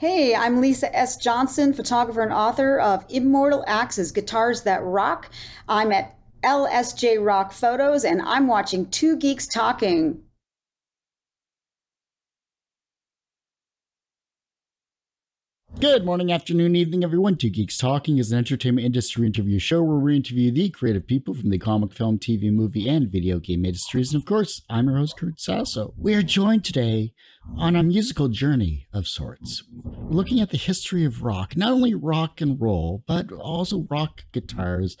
Hey, 0.00 0.32
I'm 0.32 0.60
Lisa 0.60 0.96
S. 0.96 1.16
Johnson, 1.16 1.72
photographer 1.72 2.22
and 2.22 2.32
author 2.32 2.78
of 2.78 3.04
Immortal 3.08 3.64
Axes 3.66 4.12
Guitars 4.12 4.62
That 4.62 4.84
Rock. 4.84 5.28
I'm 5.68 5.90
at 5.90 6.16
LSJ 6.44 7.18
Rock 7.26 7.50
Photos, 7.50 8.04
and 8.04 8.22
I'm 8.22 8.46
watching 8.46 8.86
Two 8.90 9.16
Geeks 9.16 9.48
Talking. 9.48 10.22
Good 15.80 16.04
morning, 16.04 16.32
afternoon, 16.32 16.74
evening, 16.74 17.04
everyone. 17.04 17.36
Two 17.36 17.50
Geeks 17.50 17.78
Talking 17.78 18.18
is 18.18 18.32
an 18.32 18.38
entertainment 18.38 18.84
industry 18.84 19.24
interview 19.24 19.60
show 19.60 19.80
where 19.80 20.00
we 20.00 20.16
interview 20.16 20.50
the 20.50 20.70
creative 20.70 21.06
people 21.06 21.34
from 21.34 21.50
the 21.50 21.58
comic, 21.58 21.92
film, 21.92 22.18
TV, 22.18 22.52
movie, 22.52 22.88
and 22.88 23.08
video 23.08 23.38
game 23.38 23.64
industries. 23.64 24.12
And 24.12 24.20
of 24.20 24.26
course, 24.26 24.60
I'm 24.68 24.88
your 24.88 24.96
host, 24.96 25.16
Kurt 25.16 25.38
Sasso. 25.40 25.94
We 25.96 26.16
are 26.16 26.22
joined 26.22 26.64
today 26.64 27.12
on 27.56 27.76
a 27.76 27.84
musical 27.84 28.26
journey 28.26 28.88
of 28.92 29.06
sorts, 29.06 29.62
looking 30.10 30.40
at 30.40 30.50
the 30.50 30.56
history 30.56 31.04
of 31.04 31.22
rock, 31.22 31.56
not 31.56 31.70
only 31.70 31.94
rock 31.94 32.40
and 32.40 32.60
roll, 32.60 33.04
but 33.06 33.30
also 33.30 33.86
rock 33.88 34.24
guitars. 34.32 34.96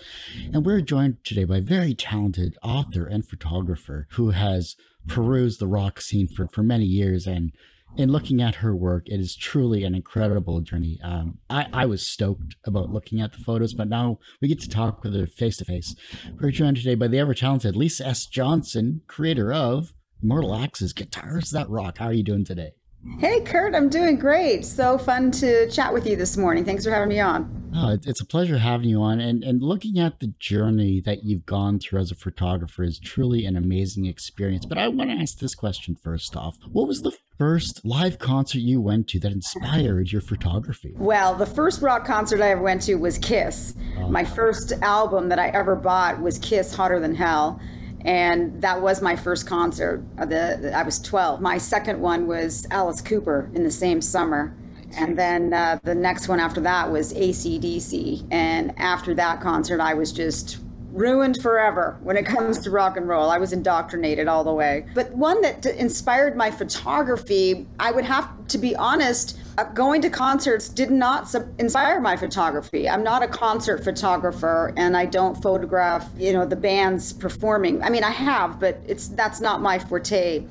And 0.52 0.64
we're 0.64 0.80
joined 0.80 1.24
today 1.24 1.42
by 1.42 1.56
a 1.56 1.60
very 1.60 1.92
talented 1.92 2.56
author 2.62 3.04
and 3.04 3.26
photographer 3.26 4.06
who 4.12 4.30
has 4.30 4.76
perused 5.08 5.58
the 5.58 5.66
rock 5.66 6.00
scene 6.00 6.28
for, 6.28 6.46
for 6.46 6.62
many 6.62 6.84
years 6.84 7.26
and 7.26 7.50
in 7.96 8.12
looking 8.12 8.40
at 8.40 8.56
her 8.56 8.76
work, 8.76 9.08
it 9.08 9.18
is 9.18 9.34
truly 9.34 9.84
an 9.84 9.94
incredible 9.94 10.60
journey. 10.60 10.98
Um, 11.02 11.38
I, 11.50 11.66
I 11.72 11.86
was 11.86 12.06
stoked 12.06 12.56
about 12.64 12.90
looking 12.90 13.20
at 13.20 13.32
the 13.32 13.38
photos, 13.38 13.74
but 13.74 13.88
now 13.88 14.18
we 14.40 14.48
get 14.48 14.60
to 14.60 14.68
talk 14.68 15.02
with 15.02 15.14
her 15.14 15.26
face 15.26 15.56
to 15.58 15.64
face. 15.64 15.94
We're 16.40 16.50
joined 16.50 16.76
today 16.76 16.94
by 16.94 17.08
the 17.08 17.18
ever 17.18 17.34
talented 17.34 17.74
Lisa 17.74 18.06
S. 18.06 18.26
Johnson, 18.26 19.02
creator 19.06 19.52
of 19.52 19.92
Immortal 20.22 20.54
Axes 20.54 20.92
Guitars 20.92 21.50
That 21.50 21.68
Rock. 21.68 21.98
How 21.98 22.06
are 22.06 22.12
you 22.12 22.24
doing 22.24 22.44
today? 22.44 22.72
Hey, 23.18 23.40
Kurt, 23.40 23.74
I'm 23.74 23.88
doing 23.88 24.16
great. 24.16 24.64
So 24.64 24.98
fun 24.98 25.30
to 25.32 25.68
chat 25.70 25.92
with 25.92 26.06
you 26.06 26.16
this 26.16 26.36
morning. 26.36 26.64
Thanks 26.64 26.84
for 26.84 26.90
having 26.90 27.08
me 27.08 27.20
on. 27.20 27.54
Oh, 27.74 27.96
it's 28.02 28.20
a 28.20 28.26
pleasure 28.26 28.58
having 28.58 28.88
you 28.88 29.02
on. 29.02 29.20
And, 29.20 29.44
and 29.44 29.62
looking 29.62 29.98
at 29.98 30.20
the 30.20 30.32
journey 30.38 31.00
that 31.04 31.24
you've 31.24 31.46
gone 31.46 31.78
through 31.78 32.00
as 32.00 32.10
a 32.10 32.14
photographer 32.14 32.82
is 32.82 32.98
truly 32.98 33.44
an 33.44 33.56
amazing 33.56 34.06
experience. 34.06 34.66
But 34.66 34.78
I 34.78 34.88
want 34.88 35.10
to 35.10 35.16
ask 35.16 35.38
this 35.38 35.54
question 35.54 35.96
first 36.02 36.36
off 36.36 36.56
What 36.70 36.88
was 36.88 37.02
the 37.02 37.12
first 37.36 37.84
live 37.84 38.18
concert 38.18 38.60
you 38.60 38.80
went 38.80 39.08
to 39.08 39.20
that 39.20 39.32
inspired 39.32 40.10
your 40.10 40.22
photography? 40.22 40.94
Well, 40.96 41.34
the 41.34 41.46
first 41.46 41.82
rock 41.82 42.04
concert 42.04 42.40
I 42.40 42.50
ever 42.50 42.62
went 42.62 42.82
to 42.82 42.96
was 42.96 43.18
Kiss. 43.18 43.74
Oh. 43.98 44.08
My 44.08 44.24
first 44.24 44.72
album 44.82 45.28
that 45.28 45.38
I 45.38 45.48
ever 45.48 45.76
bought 45.76 46.20
was 46.20 46.38
Kiss 46.38 46.74
Hotter 46.74 47.00
Than 47.00 47.14
Hell 47.14 47.60
and 48.02 48.60
that 48.62 48.80
was 48.80 49.02
my 49.02 49.16
first 49.16 49.46
concert. 49.46 50.02
Uh, 50.18 50.24
the, 50.24 50.72
I 50.74 50.82
was 50.82 51.00
12. 51.00 51.40
My 51.40 51.58
second 51.58 52.00
one 52.00 52.26
was 52.26 52.66
Alice 52.70 53.00
Cooper 53.00 53.50
in 53.54 53.64
the 53.64 53.70
same 53.70 54.00
summer. 54.00 54.54
And 54.96 55.18
then 55.18 55.52
uh, 55.52 55.78
the 55.82 55.94
next 55.94 56.28
one 56.28 56.40
after 56.40 56.60
that 56.62 56.90
was 56.90 57.12
ACDC. 57.12 58.26
And 58.30 58.72
after 58.78 59.14
that 59.14 59.40
concert, 59.40 59.80
I 59.80 59.94
was 59.94 60.12
just 60.12 60.58
ruined 60.98 61.40
forever 61.40 61.96
when 62.02 62.16
it 62.16 62.26
comes 62.26 62.58
to 62.58 62.70
rock 62.70 62.96
and 62.96 63.08
roll. 63.08 63.30
I 63.30 63.38
was 63.38 63.52
indoctrinated 63.52 64.28
all 64.28 64.44
the 64.44 64.52
way. 64.52 64.86
But 64.94 65.10
one 65.12 65.40
that 65.42 65.64
inspired 65.64 66.36
my 66.36 66.50
photography, 66.50 67.66
I 67.78 67.92
would 67.92 68.04
have 68.04 68.28
to 68.48 68.58
be 68.58 68.74
honest, 68.76 69.38
uh, 69.58 69.64
going 69.64 70.00
to 70.02 70.10
concerts 70.10 70.68
did 70.68 70.90
not 70.90 71.32
inspire 71.58 72.00
my 72.00 72.16
photography. 72.16 72.88
I'm 72.88 73.02
not 73.02 73.22
a 73.22 73.28
concert 73.28 73.84
photographer 73.84 74.72
and 74.76 74.96
I 74.96 75.04
don't 75.06 75.40
photograph, 75.42 76.08
you 76.16 76.32
know, 76.32 76.46
the 76.46 76.56
bands 76.56 77.12
performing. 77.12 77.82
I 77.82 77.90
mean, 77.90 78.04
I 78.04 78.10
have, 78.10 78.58
but 78.58 78.80
it's 78.86 79.08
that's 79.08 79.40
not 79.40 79.60
my 79.60 79.78
forte 79.78 80.46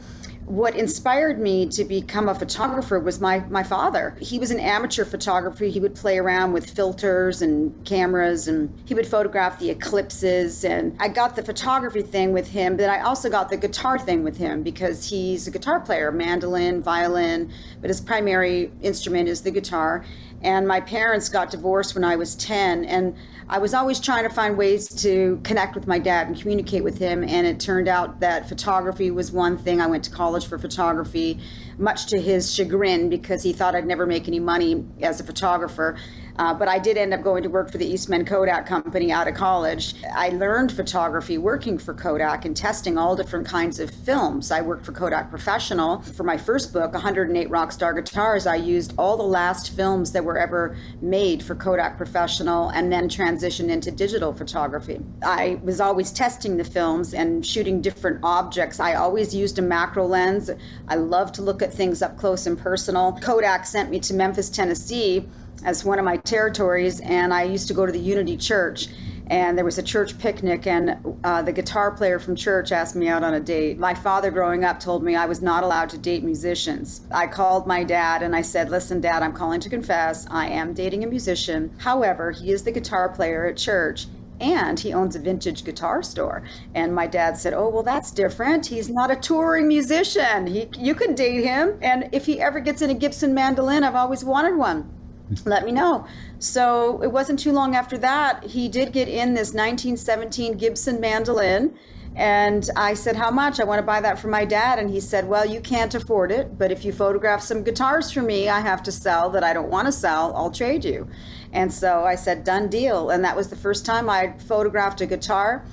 what 0.47 0.77
inspired 0.77 1.39
me 1.39 1.67
to 1.67 1.83
become 1.83 2.29
a 2.29 2.33
photographer 2.33 3.01
was 3.01 3.19
my, 3.19 3.39
my 3.49 3.63
father. 3.63 4.15
He 4.21 4.39
was 4.39 4.49
an 4.49 4.61
amateur 4.61 5.03
photographer. 5.03 5.65
He 5.65 5.81
would 5.81 5.93
play 5.93 6.17
around 6.17 6.53
with 6.53 6.69
filters 6.69 7.41
and 7.41 7.85
cameras 7.85 8.47
and 8.47 8.73
he 8.85 8.93
would 8.93 9.05
photograph 9.05 9.59
the 9.59 9.69
eclipses. 9.69 10.63
And 10.63 10.95
I 11.01 11.09
got 11.09 11.35
the 11.35 11.43
photography 11.43 12.01
thing 12.01 12.31
with 12.31 12.47
him, 12.47 12.77
but 12.77 12.89
I 12.89 13.01
also 13.01 13.29
got 13.29 13.49
the 13.49 13.57
guitar 13.57 13.99
thing 13.99 14.23
with 14.23 14.37
him 14.37 14.63
because 14.63 15.09
he's 15.09 15.47
a 15.47 15.51
guitar 15.51 15.81
player, 15.81 16.13
mandolin, 16.13 16.81
violin, 16.81 17.51
but 17.81 17.89
his 17.89 17.99
primary 17.99 18.71
instrument 18.81 19.27
is 19.27 19.41
the 19.41 19.51
guitar. 19.51 20.05
And 20.41 20.67
my 20.67 20.79
parents 20.79 21.29
got 21.29 21.49
divorced 21.49 21.95
when 21.95 22.03
I 22.03 22.15
was 22.15 22.35
10. 22.35 22.85
And 22.85 23.15
I 23.49 23.59
was 23.59 23.73
always 23.73 23.99
trying 23.99 24.23
to 24.23 24.29
find 24.29 24.57
ways 24.57 24.87
to 25.01 25.39
connect 25.43 25.73
with 25.73 25.87
my 25.87 25.99
dad 25.99 26.27
and 26.27 26.39
communicate 26.39 26.83
with 26.83 26.99
him. 26.99 27.23
And 27.23 27.47
it 27.47 27.59
turned 27.59 27.87
out 27.87 28.19
that 28.19 28.47
photography 28.47 29.09
was 29.09 29.31
one 29.31 29.57
thing. 29.57 29.81
I 29.81 29.87
went 29.87 30.03
to 30.03 30.11
college 30.11 30.47
for 30.47 30.57
photography, 30.57 31.39
much 31.77 32.07
to 32.07 32.21
his 32.21 32.53
chagrin 32.53 33.09
because 33.09 33.43
he 33.43 33.53
thought 33.53 33.75
I'd 33.75 33.87
never 33.87 34.05
make 34.05 34.27
any 34.27 34.39
money 34.39 34.85
as 35.01 35.19
a 35.19 35.23
photographer. 35.23 35.97
Uh, 36.39 36.53
but 36.53 36.67
I 36.67 36.79
did 36.79 36.97
end 36.97 37.13
up 37.13 37.21
going 37.21 37.43
to 37.43 37.49
work 37.49 37.71
for 37.71 37.77
the 37.77 37.85
Eastman 37.85 38.25
Kodak 38.25 38.65
Company 38.65 39.11
out 39.11 39.27
of 39.27 39.33
college. 39.33 39.95
I 40.13 40.29
learned 40.29 40.71
photography 40.71 41.37
working 41.37 41.77
for 41.77 41.93
Kodak 41.93 42.45
and 42.45 42.55
testing 42.55 42.97
all 42.97 43.15
different 43.15 43.47
kinds 43.47 43.79
of 43.79 43.89
films. 43.89 44.51
I 44.51 44.61
worked 44.61 44.85
for 44.85 44.91
Kodak 44.91 45.29
Professional. 45.29 46.01
For 46.01 46.23
my 46.23 46.37
first 46.37 46.73
book, 46.73 46.93
108 46.93 47.49
Rockstar 47.49 47.95
Guitars, 47.95 48.45
I 48.45 48.55
used 48.55 48.93
all 48.97 49.17
the 49.17 49.23
last 49.23 49.75
films 49.75 50.11
that 50.11 50.23
were 50.23 50.37
ever 50.37 50.77
made 51.01 51.41
for 51.41 51.55
Kodak 51.55 51.97
Professional 51.97 52.69
and 52.69 52.91
then 52.91 53.09
transitioned 53.09 53.69
into 53.69 53.91
digital 53.91 54.33
photography. 54.33 54.99
I 55.23 55.59
was 55.63 55.81
always 55.81 56.11
testing 56.11 56.57
the 56.57 56.63
films 56.63 57.13
and 57.13 57.45
shooting 57.45 57.81
different 57.81 58.19
objects. 58.23 58.79
I 58.79 58.95
always 58.95 59.33
used 59.33 59.57
a 59.57 59.61
macro 59.61 60.05
lens. 60.05 60.51
I 60.87 60.95
love 60.95 61.31
to 61.33 61.41
look 61.41 61.61
at 61.61 61.73
things 61.73 62.01
up 62.01 62.17
close 62.17 62.45
and 62.45 62.57
personal. 62.57 63.13
Kodak 63.21 63.65
sent 63.65 63.89
me 63.89 63.99
to 64.01 64.13
Memphis, 64.13 64.49
Tennessee 64.49 65.27
as 65.63 65.83
one 65.83 65.99
of 65.99 66.05
my 66.05 66.17
territories, 66.17 66.99
and 67.01 67.33
I 67.33 67.43
used 67.43 67.67
to 67.67 67.73
go 67.73 67.85
to 67.85 67.91
the 67.91 67.99
Unity 67.99 68.37
Church. 68.37 68.87
And 69.29 69.57
there 69.57 69.65
was 69.65 69.77
a 69.77 69.83
church 69.83 70.17
picnic, 70.17 70.67
and 70.67 71.17
uh, 71.25 71.41
the 71.41 71.51
guitar 71.51 71.91
player 71.91 72.17
from 72.17 72.35
church 72.35 72.71
asked 72.71 72.95
me 72.95 73.09
out 73.09 73.23
on 73.23 73.33
a 73.33 73.41
date. 73.41 73.77
My 73.77 73.93
father, 73.93 74.31
growing 74.31 74.63
up, 74.63 74.79
told 74.79 75.03
me 75.03 75.17
I 75.17 75.25
was 75.25 75.41
not 75.41 75.63
allowed 75.63 75.89
to 75.89 75.97
date 75.97 76.23
musicians. 76.23 77.01
I 77.11 77.27
called 77.27 77.67
my 77.67 77.83
dad 77.83 78.23
and 78.23 78.33
I 78.33 78.41
said, 78.41 78.69
Listen, 78.69 79.01
dad, 79.01 79.23
I'm 79.23 79.33
calling 79.33 79.59
to 79.59 79.69
confess. 79.69 80.25
I 80.31 80.47
am 80.47 80.73
dating 80.73 81.03
a 81.03 81.07
musician. 81.07 81.73
However, 81.77 82.31
he 82.31 82.51
is 82.51 82.63
the 82.63 82.71
guitar 82.71 83.09
player 83.09 83.47
at 83.47 83.57
church 83.57 84.07
and 84.39 84.79
he 84.79 84.93
owns 84.93 85.15
a 85.15 85.19
vintage 85.19 85.63
guitar 85.63 86.03
store. 86.03 86.43
And 86.75 86.93
my 86.93 87.07
dad 87.07 87.37
said, 87.37 87.53
"Oh, 87.53 87.69
well, 87.69 87.83
that's 87.83 88.11
different. 88.11 88.67
He's 88.67 88.89
not 88.89 89.11
a 89.11 89.15
touring 89.15 89.67
musician. 89.67 90.47
He, 90.47 90.69
you 90.77 90.95
can 90.95 91.15
date 91.15 91.43
him. 91.43 91.77
And 91.81 92.09
if 92.11 92.25
he 92.25 92.39
ever 92.39 92.59
gets 92.59 92.81
in 92.81 92.89
a 92.89 92.93
Gibson 92.93 93.33
mandolin, 93.33 93.83
I've 93.83 93.95
always 93.95 94.23
wanted 94.23 94.55
one." 94.55 94.96
Let 95.45 95.65
me 95.65 95.71
know. 95.71 96.05
So 96.39 97.01
it 97.01 97.11
wasn't 97.11 97.39
too 97.39 97.51
long 97.51 97.75
after 97.75 97.97
that, 97.99 98.43
he 98.43 98.69
did 98.69 98.93
get 98.93 99.07
in 99.07 99.33
this 99.33 99.53
1917 99.53 100.57
Gibson 100.57 100.99
mandolin. 100.99 101.77
And 102.15 102.67
I 102.75 102.95
said, 102.95 103.15
How 103.15 103.29
much? 103.29 103.59
I 103.59 103.63
want 103.63 103.77
to 103.77 103.85
buy 103.85 104.01
that 104.01 104.17
for 104.17 104.27
my 104.27 104.43
dad. 104.43 104.79
And 104.79 104.89
he 104.89 104.99
said, 104.99 105.27
Well, 105.27 105.45
you 105.45 105.61
can't 105.61 105.93
afford 105.93 106.31
it, 106.31 106.57
but 106.57 106.71
if 106.71 106.83
you 106.83 106.91
photograph 106.91 107.41
some 107.41 107.63
guitars 107.63 108.11
for 108.11 108.23
me, 108.23 108.49
I 108.49 108.59
have 108.59 108.81
to 108.83 108.91
sell 108.91 109.29
that 109.31 109.43
I 109.43 109.53
don't 109.53 109.69
want 109.69 109.85
to 109.85 109.91
sell, 109.91 110.35
I'll 110.35 110.49
trade 110.49 110.83
you. 110.83 111.07
And 111.53 111.71
so 111.71 112.05
I 112.05 112.15
said, 112.15 112.43
Done 112.43 112.69
deal. 112.69 113.11
And 113.11 113.23
that 113.23 113.35
was 113.35 113.49
the 113.49 113.55
first 113.55 113.85
time 113.85 114.09
I 114.09 114.33
photographed 114.39 115.01
a 115.01 115.05
guitar 115.05 115.63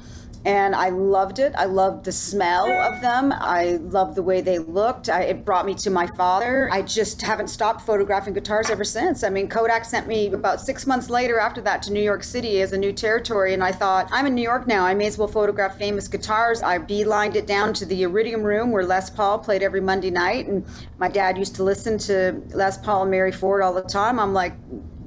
and 0.44 0.75
I 0.75 0.91
loved 0.91 1.38
it. 1.38 1.55
I 1.56 1.65
loved 1.65 2.05
the 2.05 2.12
smell 2.12 2.71
of 2.71 3.00
them. 3.00 3.32
I 3.32 3.78
loved 3.82 4.15
the 4.15 4.22
way 4.22 4.43
they 4.43 4.59
looked. 4.59 5.09
I, 5.09 5.22
it 5.22 5.44
brought 5.44 5.65
me 5.65 5.75
to 5.77 5.91
my 5.91 6.06
father. 6.06 6.69
I 6.71 6.82
just 6.82 7.22
haven't 7.22 7.49
stopped 7.49 7.81
photographing 7.81 8.34
guitars 8.34 8.69
ever 8.69 8.84
since. 8.84 9.25
I 9.25 9.31
mean, 9.31 9.49
Kodak 9.49 9.87
sent 9.87 10.06
me 10.06 10.27
about 10.28 10.60
six 10.60 10.87
months 10.87 11.09
later 11.09 11.38
after 11.38 11.62
that 11.62 11.83
to 11.83 11.93
New 11.93 12.03
York 12.03 12.22
City 12.22 12.60
as 12.60 12.72
a 12.72 12.78
new 12.78 12.93
territory, 12.93 13.54
and 13.54 13.65
I 13.65 13.72
thought, 13.72 14.09
I'm 14.12 14.27
in 14.27 14.34
New 14.34 14.43
York 14.43 14.66
now. 14.66 14.84
I 14.84 14.93
may 14.93 15.06
as 15.06 15.16
well 15.16 15.28
photograph 15.28 15.78
famous 15.78 16.09
guitars. 16.09 16.62
I 16.62 16.78
beelined 16.78 17.37
it 17.37 17.47
down 17.47 17.72
to 17.75 17.87
the 17.87 18.03
Iridium 18.03 18.43
Room 18.43 18.71
where 18.71 18.84
Les 18.84 19.09
Paul 19.09 19.38
played 19.38 19.62
every 19.62 19.81
Monday 19.81 20.10
night, 20.10 20.47
and 20.47 20.66
my 20.99 21.09
dad 21.09 21.38
used 21.38 21.54
to 21.56 21.62
listen 21.62 21.97
to 21.99 22.43
Les 22.50 22.77
Paul 22.77 23.03
and 23.03 23.10
Mary 23.10 23.33
Ford 23.33 23.62
all 23.62 23.72
the 23.72 23.83
time. 23.83 24.21
I'm 24.21 24.34
like, 24.34 24.53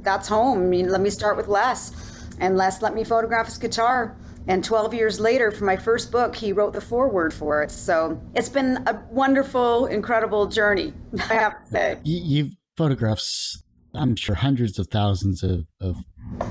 that's 0.02 0.28
home. 0.28 0.60
I 0.60 0.66
mean, 0.66 0.90
let 0.90 1.02
me 1.02 1.12
start 1.12 1.38
with 1.38 1.48
Les. 1.48 1.92
And 2.40 2.56
Les 2.58 2.82
let 2.82 2.96
me 2.96 3.04
photograph 3.04 3.46
his 3.48 3.58
guitar. 3.58 4.16
And 4.48 4.64
12 4.64 4.94
years 4.94 5.20
later, 5.20 5.52
for 5.52 5.66
my 5.66 5.76
first 5.76 6.12
book, 6.12 6.36
he 6.36 6.54
wrote 6.54 6.74
the 6.74 6.82
foreword 6.82 7.34
for 7.34 7.64
it. 7.64 7.72
So 7.72 8.20
it's 8.34 8.50
been 8.50 8.78
a 8.88 9.02
wonderful, 9.12 9.88
incredible 9.88 10.48
journey, 10.48 10.94
I 11.30 11.34
have 11.34 11.64
to 11.66 11.70
say. 11.70 12.00
You've 12.04 12.52
photographed, 12.78 13.26
I'm 13.94 14.16
sure, 14.16 14.36
hundreds 14.36 14.80
of 14.80 14.88
thousands 14.88 15.44
of, 15.44 15.66
of 15.82 15.98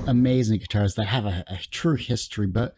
amazing 0.07 0.59
guitars 0.59 0.95
that 0.95 1.05
have 1.05 1.25
a, 1.25 1.43
a, 1.47 1.59
true 1.71 1.95
history. 1.95 2.47
But 2.47 2.75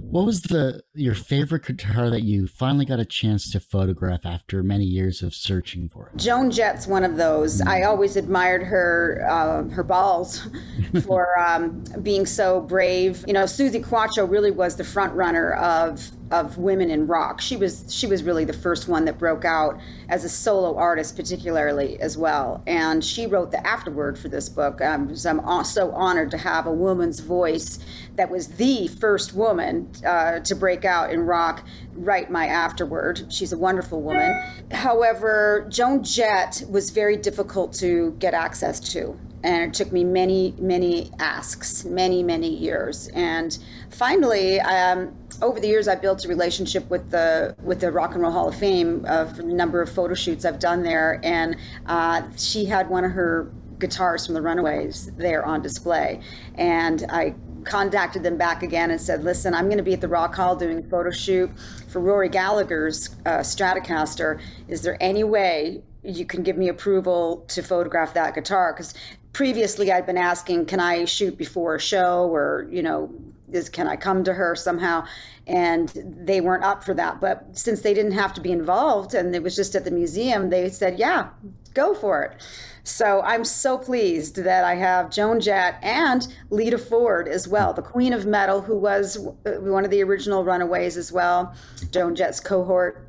what 0.00 0.24
was 0.24 0.42
the 0.42 0.82
your 0.94 1.14
favorite 1.14 1.64
guitar 1.64 2.10
that 2.10 2.22
you 2.22 2.46
finally 2.46 2.84
got 2.84 3.00
a 3.00 3.04
chance 3.04 3.50
to 3.52 3.60
photograph 3.60 4.24
after 4.24 4.62
many 4.62 4.84
years 4.84 5.22
of 5.22 5.34
searching 5.34 5.88
for 5.88 6.08
it? 6.08 6.16
Joan 6.16 6.50
Jett's 6.50 6.86
one 6.86 7.04
of 7.04 7.16
those. 7.16 7.60
I 7.60 7.82
always 7.82 8.16
admired 8.16 8.62
her 8.64 9.26
uh, 9.28 9.74
her 9.74 9.82
balls 9.82 10.48
for 11.04 11.38
um, 11.38 11.84
being 12.02 12.26
so 12.26 12.60
brave. 12.60 13.24
You 13.26 13.34
know, 13.34 13.44
Suzi 13.44 13.84
Quatro 13.84 14.24
really 14.24 14.50
was 14.50 14.76
the 14.76 14.84
front 14.84 15.14
runner 15.14 15.54
of 15.54 16.10
of 16.30 16.58
women 16.58 16.90
in 16.90 17.06
rock. 17.06 17.40
She 17.40 17.56
was 17.56 17.84
she 17.88 18.06
was 18.06 18.22
really 18.22 18.44
the 18.44 18.52
first 18.52 18.88
one 18.88 19.04
that 19.06 19.18
broke 19.18 19.44
out 19.44 19.80
as 20.08 20.24
a 20.24 20.28
solo 20.28 20.76
artist, 20.76 21.16
particularly 21.16 22.00
as 22.00 22.16
well. 22.16 22.62
And 22.66 23.04
she 23.04 23.26
wrote 23.26 23.50
the 23.50 23.64
afterword 23.66 24.18
for 24.18 24.28
this 24.28 24.48
book. 24.48 24.80
Um, 24.80 25.14
so 25.14 25.30
I'm 25.30 25.64
so 25.64 25.90
honored 25.92 26.30
to 26.30 26.38
have 26.40 26.66
a 26.66 26.72
woman's 26.72 27.20
voice 27.20 27.78
that 28.16 28.30
was 28.30 28.48
the 28.48 28.88
first 28.88 29.34
woman 29.34 29.90
uh, 30.04 30.40
to 30.40 30.54
break 30.54 30.84
out 30.84 31.12
in 31.12 31.20
rock 31.20 31.64
write 31.94 32.30
my 32.30 32.46
afterward. 32.46 33.32
She's 33.32 33.52
a 33.52 33.58
wonderful 33.58 34.00
woman. 34.00 34.32
However, 34.70 35.66
Joan 35.68 36.02
Jett 36.02 36.62
was 36.68 36.90
very 36.90 37.16
difficult 37.16 37.72
to 37.74 38.12
get 38.18 38.34
access 38.34 38.80
to 38.92 39.18
and 39.42 39.70
it 39.70 39.74
took 39.74 39.92
me 39.92 40.04
many 40.04 40.54
many 40.58 41.10
asks 41.18 41.84
many 41.84 42.22
many 42.22 42.48
years 42.48 43.08
and 43.14 43.58
finally 43.90 44.60
um, 44.60 45.14
over 45.40 45.58
the 45.58 45.66
years 45.66 45.88
i 45.88 45.94
built 45.94 46.24
a 46.24 46.28
relationship 46.28 46.88
with 46.90 47.10
the 47.10 47.54
with 47.62 47.80
the 47.80 47.90
rock 47.90 48.12
and 48.12 48.22
roll 48.22 48.32
hall 48.32 48.48
of 48.48 48.54
fame 48.54 49.04
of 49.06 49.38
a 49.38 49.42
number 49.42 49.80
of 49.80 49.90
photo 49.90 50.14
shoots 50.14 50.44
i've 50.44 50.58
done 50.58 50.82
there 50.82 51.20
and 51.22 51.56
uh, 51.86 52.22
she 52.36 52.64
had 52.64 52.88
one 52.88 53.04
of 53.04 53.12
her 53.12 53.50
guitars 53.80 54.24
from 54.24 54.34
the 54.34 54.42
runaways 54.42 55.10
there 55.16 55.44
on 55.44 55.60
display 55.60 56.20
and 56.56 57.06
i 57.10 57.34
contacted 57.64 58.22
them 58.22 58.36
back 58.36 58.62
again 58.62 58.90
and 58.90 59.00
said 59.00 59.24
listen 59.24 59.52
i'm 59.52 59.66
going 59.66 59.76
to 59.76 59.82
be 59.82 59.92
at 59.92 60.00
the 60.00 60.08
rock 60.08 60.34
hall 60.34 60.54
doing 60.54 60.78
a 60.78 60.82
photo 60.88 61.10
shoot 61.10 61.50
for 61.88 62.00
rory 62.00 62.28
gallagher's 62.28 63.16
uh, 63.26 63.38
stratocaster 63.38 64.40
is 64.68 64.82
there 64.82 64.96
any 65.00 65.24
way 65.24 65.82
you 66.02 66.24
can 66.24 66.42
give 66.42 66.56
me 66.56 66.68
approval 66.68 67.44
to 67.48 67.62
photograph 67.62 68.14
that 68.14 68.34
guitar 68.34 68.72
because 68.72 68.94
previously 69.32 69.92
I'd 69.92 70.06
been 70.06 70.18
asking, 70.18 70.66
can 70.66 70.80
I 70.80 71.04
shoot 71.04 71.36
before 71.36 71.76
a 71.76 71.80
show 71.80 72.28
or, 72.28 72.66
you 72.70 72.82
know, 72.82 73.12
is 73.52 73.68
can 73.68 73.86
I 73.88 73.96
come 73.96 74.24
to 74.24 74.34
her 74.34 74.54
somehow? 74.54 75.06
And 75.46 75.88
they 75.88 76.40
weren't 76.40 76.64
up 76.64 76.84
for 76.84 76.94
that. 76.94 77.20
But 77.20 77.46
since 77.56 77.82
they 77.82 77.94
didn't 77.94 78.12
have 78.12 78.32
to 78.34 78.40
be 78.40 78.52
involved 78.52 79.14
and 79.14 79.34
it 79.34 79.42
was 79.42 79.56
just 79.56 79.74
at 79.74 79.84
the 79.84 79.90
museum, 79.90 80.50
they 80.50 80.68
said, 80.68 80.98
yeah, 80.98 81.30
go 81.74 81.94
for 81.94 82.22
it. 82.22 82.40
So 82.82 83.20
I'm 83.22 83.44
so 83.44 83.78
pleased 83.78 84.36
that 84.36 84.64
I 84.64 84.74
have 84.74 85.10
Joan 85.10 85.40
Jett 85.40 85.78
and 85.82 86.26
Lita 86.50 86.78
Ford 86.78 87.28
as 87.28 87.46
well, 87.46 87.72
the 87.72 87.82
Queen 87.82 88.12
of 88.12 88.26
Metal, 88.26 88.60
who 88.60 88.76
was 88.76 89.18
one 89.44 89.84
of 89.84 89.90
the 89.90 90.02
original 90.02 90.44
Runaways 90.44 90.96
as 90.96 91.12
well, 91.12 91.54
Joan 91.90 92.14
Jett's 92.14 92.40
cohort. 92.40 93.06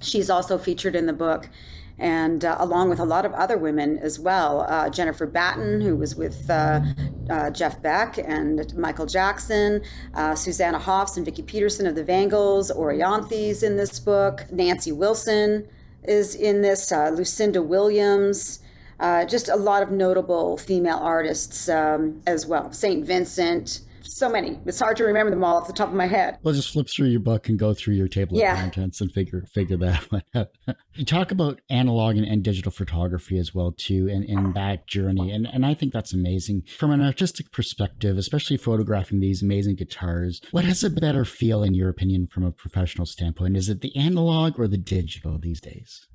She's 0.00 0.28
also 0.28 0.58
featured 0.58 0.96
in 0.96 1.06
the 1.06 1.12
book 1.12 1.48
and 1.98 2.44
uh, 2.44 2.56
along 2.58 2.90
with 2.90 2.98
a 2.98 3.04
lot 3.04 3.24
of 3.24 3.32
other 3.34 3.56
women 3.56 3.98
as 3.98 4.18
well. 4.18 4.62
Uh, 4.68 4.90
Jennifer 4.90 5.26
Batten, 5.26 5.80
who 5.80 5.96
was 5.96 6.16
with 6.16 6.48
uh, 6.50 6.80
uh 7.30 7.50
Jeff 7.50 7.80
Beck 7.80 8.18
and 8.18 8.74
Michael 8.76 9.06
Jackson, 9.06 9.80
uh, 10.14 10.34
Susanna 10.34 10.78
Hoffs 10.78 11.16
and 11.16 11.24
Vicki 11.24 11.42
Peterson 11.42 11.86
of 11.86 11.94
the 11.94 12.04
Bangles, 12.04 12.70
Orianthi's 12.72 13.62
in 13.62 13.76
this 13.76 14.00
book, 14.00 14.44
Nancy 14.50 14.92
Wilson 14.92 15.68
is 16.06 16.34
in 16.34 16.62
this, 16.62 16.92
uh, 16.92 17.10
Lucinda 17.10 17.62
Williams. 17.62 18.60
just 19.26 19.48
a 19.48 19.56
lot 19.56 19.82
of 19.82 19.90
notable 19.90 20.56
female 20.56 20.98
artists 20.98 21.68
um, 21.68 22.22
as 22.26 22.46
well. 22.46 22.72
St. 22.72 23.04
Vincent, 23.04 23.80
so 24.06 24.28
many. 24.28 24.58
It's 24.66 24.78
hard 24.78 24.96
to 24.98 25.04
remember 25.04 25.30
them 25.30 25.42
all 25.44 25.56
off 25.56 25.66
the 25.66 25.72
top 25.72 25.88
of 25.88 25.94
my 25.94 26.06
head. 26.06 26.38
We'll 26.42 26.54
just 26.54 26.72
flip 26.72 26.88
through 26.88 27.08
your 27.08 27.20
book 27.20 27.48
and 27.48 27.58
go 27.58 27.74
through 27.74 27.94
your 27.94 28.08
table 28.08 28.38
yeah. 28.38 28.54
of 28.54 28.60
contents 28.60 29.00
and 29.00 29.12
figure 29.12 29.44
figure 29.52 29.76
that 29.78 30.02
one 30.12 30.22
out. 30.34 30.48
you 30.94 31.04
talk 31.04 31.30
about 31.30 31.60
analog 31.70 32.16
and, 32.16 32.26
and, 32.26 32.44
digital 32.44 32.70
photography 32.72 33.38
as 33.38 33.54
well 33.54 33.72
too, 33.72 34.08
and 34.08 34.24
in 34.24 34.52
that 34.52 34.86
journey, 34.86 35.30
and 35.30 35.46
and 35.46 35.64
I 35.64 35.74
think 35.74 35.92
that's 35.92 36.12
amazing 36.12 36.62
from 36.78 36.90
an 36.90 37.00
artistic 37.00 37.52
perspective, 37.52 38.18
especially 38.18 38.56
photographing 38.56 39.20
these 39.20 39.42
amazing 39.42 39.76
guitars. 39.76 40.40
What 40.50 40.64
has 40.64 40.84
a 40.84 40.90
better 40.90 41.24
feel, 41.24 41.62
in 41.62 41.74
your 41.74 41.88
opinion, 41.88 42.26
from 42.26 42.44
a 42.44 42.52
professional 42.52 43.06
standpoint? 43.06 43.56
Is 43.56 43.68
it 43.68 43.80
the 43.80 43.96
analog 43.96 44.58
or 44.58 44.68
the 44.68 44.76
digital 44.76 45.38
these 45.38 45.60
days? 45.60 46.06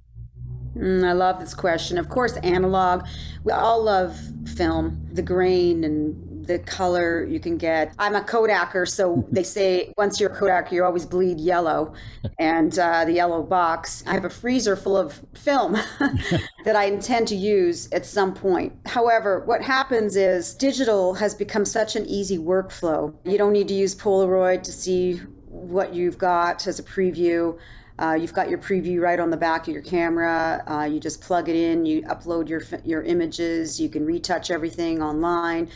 Mm, 0.75 1.03
I 1.03 1.13
love 1.13 1.39
this 1.39 1.53
question. 1.53 1.97
Of 1.97 2.09
course, 2.09 2.38
analog. 2.38 3.06
We 3.44 3.51
all 3.51 3.83
love 3.83 4.18
film, 4.56 5.07
the 5.12 5.21
grain 5.21 5.83
and 5.83 6.29
the 6.50 6.60
color 6.60 7.24
you 7.25 7.40
can 7.40 7.57
get. 7.57 7.94
I'm 8.00 8.16
a 8.16 8.22
Kodaker, 8.22 8.90
so 8.90 9.25
they 9.31 9.44
say 9.44 9.94
once 9.98 10.19
you're 10.19 10.31
a 10.31 10.36
Kodak, 10.36 10.72
you 10.72 10.84
always 10.84 11.06
bleed 11.06 11.40
yellow, 11.40 11.94
and 12.40 12.78
uh, 12.78 13.06
the 13.06 13.13
yellow 13.13 13.44
box. 13.44 14.04
I 14.07 14.13
have 14.13 14.25
a 14.25 14.30
freezer 14.30 14.75
full 14.75 14.98
of 14.98 15.22
film 15.36 15.74
that 16.66 16.75
I 16.75 16.86
intend 16.86 17.28
to 17.30 17.36
use 17.36 17.88
at 17.92 18.06
some 18.06 18.34
point. 18.34 18.74
However, 18.88 19.44
what 19.46 19.62
happens 19.62 20.16
is 20.16 20.56
digital 20.56 21.13
has 21.13 21.36
become 21.36 21.66
such 21.66 21.96
an 21.96 22.06
easy 22.07 22.40
workflow. 22.40 23.13
You 23.24 23.38
don't 23.38 23.54
need 23.54 23.68
to 23.68 23.75
use 23.75 23.95
Polaroid 23.95 24.63
to 24.63 24.72
see 24.72 25.18
what 25.45 25.94
you've 25.94 26.18
got 26.18 26.66
as 26.66 26.80
a 26.80 26.84
preview. 26.84 27.57
Uh, 28.00 28.13
you've 28.13 28.34
got 28.34 28.50
your 28.50 28.57
preview 28.57 29.02
right 29.02 29.19
on 29.19 29.30
the 29.30 29.38
back 29.38 29.68
of 29.68 29.74
your 29.74 29.84
camera. 29.84 30.63
Uh, 30.66 30.86
you 30.86 31.00
just 31.00 31.22
plug 31.22 31.48
it 31.48 31.56
in. 31.56 31.86
You 31.86 32.02
upload 32.04 32.50
your 32.50 32.62
your 32.84 33.04
images. 33.04 33.80
You 33.80 33.90
can 33.90 34.04
retouch 34.04 34.50
everything 34.50 35.04
online 35.04 35.69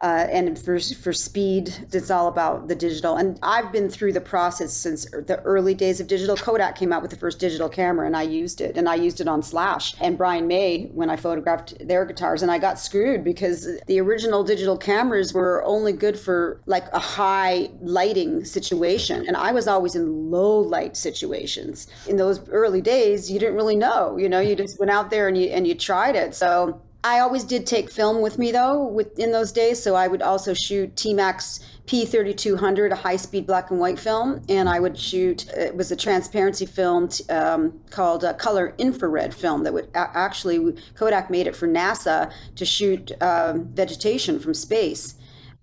uh, 0.00 0.26
and 0.30 0.56
for, 0.56 0.78
for 0.78 1.12
speed, 1.12 1.74
it's 1.92 2.10
all 2.10 2.28
about 2.28 2.68
the 2.68 2.74
digital. 2.74 3.16
And 3.16 3.36
I've 3.42 3.72
been 3.72 3.88
through 3.88 4.12
the 4.12 4.20
process 4.20 4.72
since 4.72 5.06
the 5.06 5.40
early 5.44 5.74
days 5.74 5.98
of 6.00 6.06
digital. 6.06 6.36
Kodak 6.36 6.76
came 6.76 6.92
out 6.92 7.02
with 7.02 7.10
the 7.10 7.16
first 7.16 7.40
digital 7.40 7.68
camera, 7.68 8.06
and 8.06 8.16
I 8.16 8.22
used 8.22 8.60
it, 8.60 8.76
and 8.76 8.88
I 8.88 8.94
used 8.94 9.20
it 9.20 9.26
on 9.26 9.42
Slash 9.42 9.96
and 10.00 10.16
Brian 10.16 10.46
May 10.46 10.84
when 10.94 11.10
I 11.10 11.16
photographed 11.16 11.74
their 11.86 12.04
guitars, 12.04 12.42
and 12.42 12.50
I 12.50 12.58
got 12.58 12.78
screwed 12.78 13.24
because 13.24 13.68
the 13.86 14.00
original 14.00 14.44
digital 14.44 14.78
cameras 14.78 15.34
were 15.34 15.64
only 15.64 15.92
good 15.92 16.18
for 16.18 16.60
like 16.66 16.86
a 16.92 17.00
high 17.00 17.70
lighting 17.80 18.44
situation, 18.44 19.26
and 19.26 19.36
I 19.36 19.50
was 19.50 19.66
always 19.66 19.96
in 19.96 20.30
low 20.30 20.60
light 20.60 20.96
situations. 20.96 21.88
In 22.06 22.16
those 22.16 22.48
early 22.50 22.80
days, 22.80 23.30
you 23.30 23.40
didn't 23.40 23.56
really 23.56 23.76
know, 23.76 24.16
you 24.16 24.28
know, 24.28 24.38
you 24.38 24.54
just 24.54 24.78
went 24.78 24.92
out 24.92 25.10
there 25.10 25.26
and 25.26 25.36
you 25.36 25.48
and 25.48 25.66
you 25.66 25.74
tried 25.74 26.14
it. 26.14 26.34
So 26.36 26.80
I 27.08 27.20
always 27.20 27.44
did 27.44 27.66
take 27.66 27.88
film 27.90 28.20
with 28.20 28.38
me 28.38 28.52
though, 28.52 28.84
with, 28.84 29.18
in 29.18 29.32
those 29.32 29.50
days. 29.50 29.82
So 29.82 29.94
I 29.94 30.08
would 30.08 30.20
also 30.20 30.52
shoot 30.52 30.94
T-Max 30.94 31.60
P3200, 31.86 32.92
a 32.92 32.96
high-speed 32.96 33.46
black 33.46 33.70
and 33.70 33.80
white 33.80 33.98
film, 33.98 34.42
and 34.50 34.68
I 34.68 34.78
would 34.78 34.98
shoot. 34.98 35.48
It 35.48 35.74
was 35.74 35.90
a 35.90 35.96
transparency 35.96 36.66
film 36.66 37.08
um, 37.30 37.80
called 37.88 38.24
a 38.24 38.34
color 38.34 38.74
infrared 38.76 39.32
film 39.32 39.64
that 39.64 39.72
would 39.72 39.88
actually 39.94 40.76
Kodak 40.96 41.30
made 41.30 41.46
it 41.46 41.56
for 41.56 41.66
NASA 41.66 42.30
to 42.56 42.66
shoot 42.66 43.10
uh, 43.22 43.54
vegetation 43.56 44.38
from 44.38 44.52
space 44.52 45.14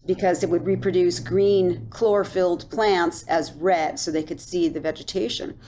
because 0.07 0.41
it 0.41 0.49
would 0.49 0.65
reproduce 0.65 1.19
green 1.19 1.85
chlorophylled 1.91 2.69
plants 2.71 3.23
as 3.27 3.53
red 3.53 3.99
so 3.99 4.09
they 4.09 4.23
could 4.23 4.41
see 4.41 4.67
the 4.67 4.79
vegetation. 4.79 5.59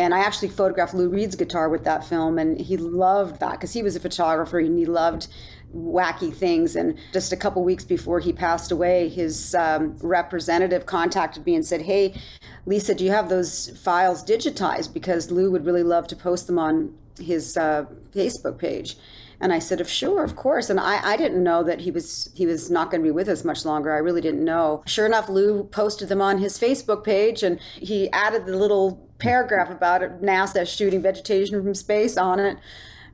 And 0.00 0.14
I 0.14 0.20
actually 0.20 0.48
photographed 0.48 0.94
Lou 0.94 1.10
Reed's 1.10 1.36
guitar 1.36 1.68
with 1.68 1.84
that 1.84 2.02
film, 2.02 2.38
and 2.38 2.58
he 2.58 2.78
loved 2.78 3.38
that 3.40 3.52
because 3.52 3.74
he 3.74 3.82
was 3.82 3.96
a 3.96 4.00
photographer 4.00 4.58
and 4.58 4.78
he 4.78 4.86
loved 4.86 5.28
wacky 5.76 6.32
things. 6.34 6.74
And 6.74 6.98
just 7.12 7.34
a 7.34 7.36
couple 7.36 7.62
weeks 7.62 7.84
before 7.84 8.18
he 8.18 8.32
passed 8.32 8.72
away, 8.72 9.10
his 9.10 9.54
um, 9.54 9.98
representative 9.98 10.86
contacted 10.86 11.44
me 11.44 11.54
and 11.54 11.66
said, 11.66 11.82
Hey, 11.82 12.18
Lisa, 12.64 12.94
do 12.94 13.04
you 13.04 13.10
have 13.10 13.28
those 13.28 13.78
files 13.78 14.24
digitized? 14.24 14.94
Because 14.94 15.30
Lou 15.30 15.50
would 15.50 15.66
really 15.66 15.82
love 15.82 16.06
to 16.06 16.16
post 16.16 16.46
them 16.46 16.58
on 16.58 16.94
his 17.20 17.58
uh, 17.58 17.84
Facebook 18.14 18.56
page. 18.56 18.96
And 19.40 19.52
I 19.52 19.58
said, 19.58 19.80
"Of 19.80 19.88
"Sure, 19.88 20.22
of 20.22 20.36
course." 20.36 20.68
And 20.70 20.78
I, 20.78 21.00
I 21.02 21.16
didn't 21.16 21.42
know 21.42 21.62
that 21.62 21.80
he 21.80 21.90
was 21.90 22.30
he 22.34 22.46
was 22.46 22.70
not 22.70 22.90
going 22.90 23.02
to 23.02 23.06
be 23.06 23.10
with 23.10 23.28
us 23.28 23.44
much 23.44 23.64
longer. 23.64 23.92
I 23.92 23.98
really 23.98 24.20
didn't 24.20 24.44
know. 24.44 24.82
Sure 24.86 25.06
enough, 25.06 25.28
Lou 25.28 25.64
posted 25.64 26.08
them 26.08 26.20
on 26.20 26.38
his 26.38 26.58
Facebook 26.58 27.04
page, 27.04 27.42
and 27.42 27.58
he 27.74 28.10
added 28.12 28.46
the 28.46 28.56
little 28.56 29.08
paragraph 29.18 29.70
about 29.70 30.02
it, 30.02 30.22
NASA 30.22 30.66
shooting 30.66 31.02
vegetation 31.02 31.62
from 31.62 31.74
space 31.74 32.16
on 32.16 32.38
it, 32.40 32.58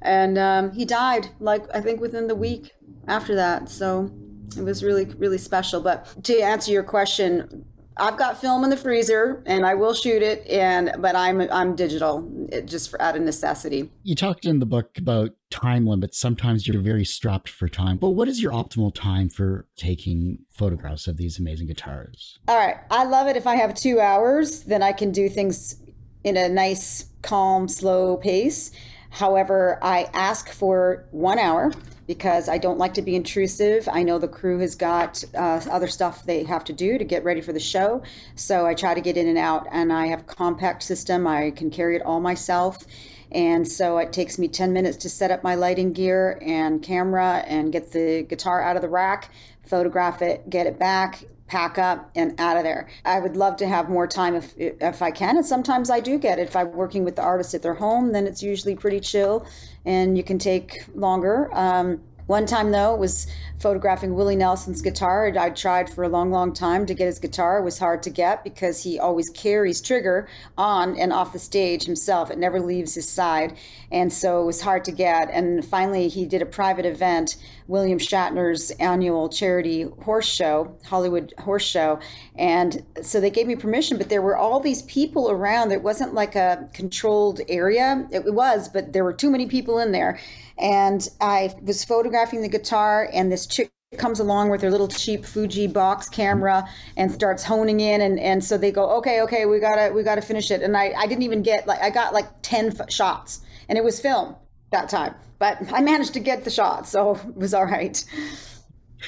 and 0.02 0.38
um, 0.38 0.72
he 0.72 0.84
died 0.84 1.28
like 1.40 1.64
I 1.74 1.80
think 1.80 2.00
within 2.00 2.26
the 2.26 2.34
week 2.34 2.72
after 3.06 3.34
that. 3.36 3.68
So 3.68 4.10
it 4.56 4.62
was 4.62 4.82
really 4.82 5.04
really 5.04 5.38
special. 5.38 5.80
But 5.80 6.24
to 6.24 6.40
answer 6.40 6.72
your 6.72 6.82
question, 6.82 7.64
I've 7.98 8.18
got 8.18 8.40
film 8.40 8.62
in 8.62 8.70
the 8.70 8.76
freezer 8.76 9.42
and 9.46 9.64
I 9.64 9.74
will 9.74 9.94
shoot 9.94 10.22
it 10.22 10.46
and 10.48 10.94
but 10.98 11.16
I'm 11.16 11.40
I'm 11.50 11.74
digital 11.74 12.28
just 12.66 12.90
for, 12.90 13.00
out 13.00 13.16
of 13.16 13.22
necessity. 13.22 13.90
You 14.02 14.14
talked 14.14 14.44
in 14.44 14.58
the 14.58 14.66
book 14.66 14.98
about 14.98 15.30
time 15.50 15.86
limits. 15.86 16.18
Sometimes 16.18 16.66
you're 16.66 16.82
very 16.82 17.04
strapped 17.04 17.48
for 17.48 17.68
time. 17.68 17.96
But 17.96 18.10
what 18.10 18.28
is 18.28 18.42
your 18.42 18.52
optimal 18.52 18.94
time 18.94 19.30
for 19.30 19.66
taking 19.76 20.40
photographs 20.50 21.06
of 21.06 21.16
these 21.16 21.38
amazing 21.38 21.68
guitars? 21.68 22.38
All 22.48 22.58
right. 22.58 22.76
I 22.90 23.04
love 23.04 23.28
it 23.28 23.36
if 23.36 23.46
I 23.46 23.56
have 23.56 23.74
2 23.74 23.98
hours, 24.00 24.64
then 24.64 24.82
I 24.82 24.92
can 24.92 25.10
do 25.10 25.28
things 25.28 25.76
in 26.22 26.36
a 26.36 26.48
nice 26.48 27.06
calm 27.22 27.66
slow 27.66 28.18
pace. 28.18 28.72
However, 29.10 29.78
I 29.80 30.10
ask 30.12 30.50
for 30.50 31.06
1 31.12 31.38
hour 31.38 31.72
because 32.06 32.48
I 32.48 32.58
don't 32.58 32.78
like 32.78 32.94
to 32.94 33.02
be 33.02 33.16
intrusive. 33.16 33.88
I 33.90 34.02
know 34.02 34.18
the 34.18 34.28
crew 34.28 34.58
has 34.60 34.74
got 34.74 35.24
uh, 35.34 35.60
other 35.70 35.88
stuff 35.88 36.24
they 36.24 36.44
have 36.44 36.64
to 36.64 36.72
do 36.72 36.98
to 36.98 37.04
get 37.04 37.24
ready 37.24 37.40
for 37.40 37.52
the 37.52 37.60
show. 37.60 38.02
So 38.34 38.66
I 38.66 38.74
try 38.74 38.94
to 38.94 39.00
get 39.00 39.16
in 39.16 39.28
and 39.28 39.38
out, 39.38 39.66
and 39.70 39.92
I 39.92 40.06
have 40.06 40.26
compact 40.26 40.82
system. 40.82 41.26
I 41.26 41.50
can 41.50 41.70
carry 41.70 41.96
it 41.96 42.02
all 42.02 42.20
myself. 42.20 42.86
And 43.32 43.66
so 43.66 43.98
it 43.98 44.12
takes 44.12 44.38
me 44.38 44.46
10 44.48 44.72
minutes 44.72 44.96
to 44.98 45.10
set 45.10 45.30
up 45.30 45.42
my 45.42 45.56
lighting 45.56 45.92
gear 45.92 46.38
and 46.42 46.82
camera 46.82 47.44
and 47.46 47.72
get 47.72 47.92
the 47.92 48.22
guitar 48.22 48.62
out 48.62 48.76
of 48.76 48.82
the 48.82 48.88
rack, 48.88 49.30
photograph 49.66 50.22
it, 50.22 50.48
get 50.48 50.66
it 50.66 50.78
back, 50.78 51.24
pack 51.46 51.78
up 51.78 52.10
and 52.14 52.38
out 52.40 52.56
of 52.56 52.64
there. 52.64 52.88
I 53.04 53.20
would 53.20 53.36
love 53.36 53.56
to 53.56 53.66
have 53.66 53.88
more 53.88 54.06
time 54.06 54.34
if 54.34 54.54
if 54.56 55.02
I 55.02 55.10
can, 55.10 55.36
and 55.36 55.46
sometimes 55.46 55.90
I 55.90 56.00
do 56.00 56.18
get 56.18 56.38
it. 56.38 56.48
If 56.48 56.56
I'm 56.56 56.72
working 56.72 57.04
with 57.04 57.16
the 57.16 57.22
artist 57.22 57.54
at 57.54 57.62
their 57.62 57.74
home, 57.74 58.12
then 58.12 58.26
it's 58.26 58.42
usually 58.42 58.74
pretty 58.74 59.00
chill, 59.00 59.46
and 59.84 60.16
you 60.16 60.24
can 60.24 60.38
take 60.38 60.84
longer. 60.94 61.50
Um, 61.54 62.00
one 62.26 62.44
time, 62.44 62.72
though, 62.72 62.96
was 62.96 63.28
photographing 63.60 64.14
Willie 64.14 64.34
Nelson's 64.34 64.82
guitar. 64.82 65.32
I 65.38 65.50
tried 65.50 65.88
for 65.88 66.02
a 66.02 66.08
long, 66.08 66.32
long 66.32 66.52
time 66.52 66.84
to 66.86 66.94
get 66.94 67.06
his 67.06 67.20
guitar. 67.20 67.58
It 67.58 67.62
was 67.62 67.78
hard 67.78 68.02
to 68.02 68.10
get 68.10 68.42
because 68.42 68.82
he 68.82 68.98
always 68.98 69.30
carries 69.30 69.80
trigger 69.80 70.28
on 70.58 70.98
and 70.98 71.12
off 71.12 71.32
the 71.32 71.38
stage 71.38 71.84
himself. 71.84 72.32
It 72.32 72.38
never 72.38 72.58
leaves 72.60 72.94
his 72.94 73.08
side. 73.08 73.56
And 73.92 74.12
so 74.12 74.42
it 74.42 74.46
was 74.46 74.60
hard 74.60 74.84
to 74.86 74.92
get. 74.92 75.30
And 75.30 75.64
finally, 75.64 76.08
he 76.08 76.26
did 76.26 76.42
a 76.42 76.46
private 76.46 76.84
event, 76.84 77.36
William 77.68 77.98
Shatner's 77.98 78.70
annual 78.72 79.28
charity 79.28 79.82
horse 80.02 80.28
show, 80.28 80.76
Hollywood 80.84 81.32
Horse 81.38 81.64
Show. 81.64 81.98
And 82.36 82.84
so 83.02 83.20
they 83.20 83.30
gave 83.30 83.46
me 83.46 83.56
permission, 83.56 83.98
but 83.98 84.08
there 84.08 84.22
were 84.22 84.36
all 84.36 84.60
these 84.60 84.82
people 84.82 85.30
around. 85.30 85.72
It 85.72 85.82
wasn't 85.82 86.14
like 86.14 86.36
a 86.36 86.68
controlled 86.72 87.40
area. 87.48 88.06
It 88.12 88.32
was, 88.32 88.68
but 88.68 88.92
there 88.92 89.04
were 89.04 89.12
too 89.12 89.30
many 89.30 89.46
people 89.46 89.78
in 89.78 89.92
there 89.92 90.18
and 90.58 91.08
I 91.20 91.54
was 91.62 91.84
photographing 91.84 92.42
the 92.42 92.48
guitar, 92.48 93.10
and 93.12 93.30
this 93.30 93.46
chick 93.46 93.70
comes 93.98 94.20
along 94.20 94.50
with 94.50 94.60
her 94.62 94.70
little 94.70 94.88
cheap 94.88 95.24
Fuji 95.24 95.66
box 95.68 96.08
camera 96.08 96.68
and 96.96 97.10
starts 97.10 97.44
honing 97.44 97.80
in 97.80 98.00
and, 98.00 98.18
and 98.18 98.44
so 98.44 98.58
they 98.58 98.72
go 98.72 98.90
okay 98.90 99.22
okay 99.22 99.46
we 99.46 99.60
gotta 99.60 99.94
we 99.94 100.02
gotta 100.02 100.20
finish 100.20 100.50
it 100.50 100.60
and 100.60 100.76
I, 100.76 100.92
I 100.98 101.06
didn't 101.06 101.22
even 101.22 101.40
get 101.40 101.68
like 101.68 101.80
I 101.80 101.88
got 101.88 102.12
like 102.12 102.26
10 102.42 102.78
f- 102.78 102.90
shots 102.90 103.42
and 103.68 103.78
it 103.78 103.84
was 103.84 104.00
film 104.00 104.34
that 104.70 104.88
time 104.88 105.14
but 105.38 105.58
I 105.72 105.82
managed 105.82 106.14
to 106.14 106.20
get 106.20 106.44
the 106.44 106.50
shot, 106.50 106.88
so 106.88 107.16
it 107.16 107.36
was 107.36 107.54
all 107.54 107.66
right 107.66 108.02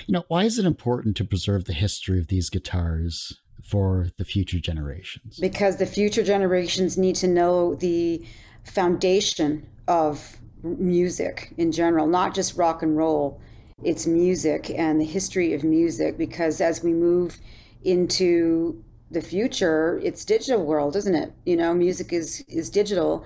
you 0.07 0.12
know 0.12 0.25
why 0.29 0.45
is 0.45 0.59
it 0.59 0.67
important 0.67 1.17
to 1.17 1.25
preserve 1.25 1.65
the 1.65 1.73
history 1.73 2.19
of 2.19 2.29
these 2.29 2.50
guitars 2.50 3.38
for 3.65 4.09
the 4.19 4.25
future 4.25 4.61
generations 4.61 5.38
because 5.38 5.77
the 5.77 5.87
future 5.87 6.23
generations 6.23 6.97
need 6.97 7.17
to 7.17 7.27
know 7.27 7.75
the 7.75 8.25
foundation 8.65 9.67
of 9.87 10.38
music 10.62 11.55
in 11.57 11.73
general, 11.73 12.07
not 12.07 12.35
just 12.35 12.57
rock 12.57 12.83
and 12.83 12.97
roll. 12.97 13.41
It's 13.83 14.07
music 14.07 14.71
and 14.71 15.00
the 15.00 15.05
history 15.05 15.55
of 15.55 15.62
music 15.65 16.19
because 16.19 16.61
as 16.61 16.83
we 16.83 16.93
move 16.93 17.41
into 17.85 18.83
the 19.11 19.23
future, 19.23 20.00
it's 20.03 20.25
digital 20.25 20.65
world, 20.65 20.97
isn't 20.97 21.15
it? 21.15 21.33
You 21.47 21.57
know, 21.57 21.73
music 21.75 22.12
is 22.12 22.45
is 22.49 22.71
digital 22.71 23.25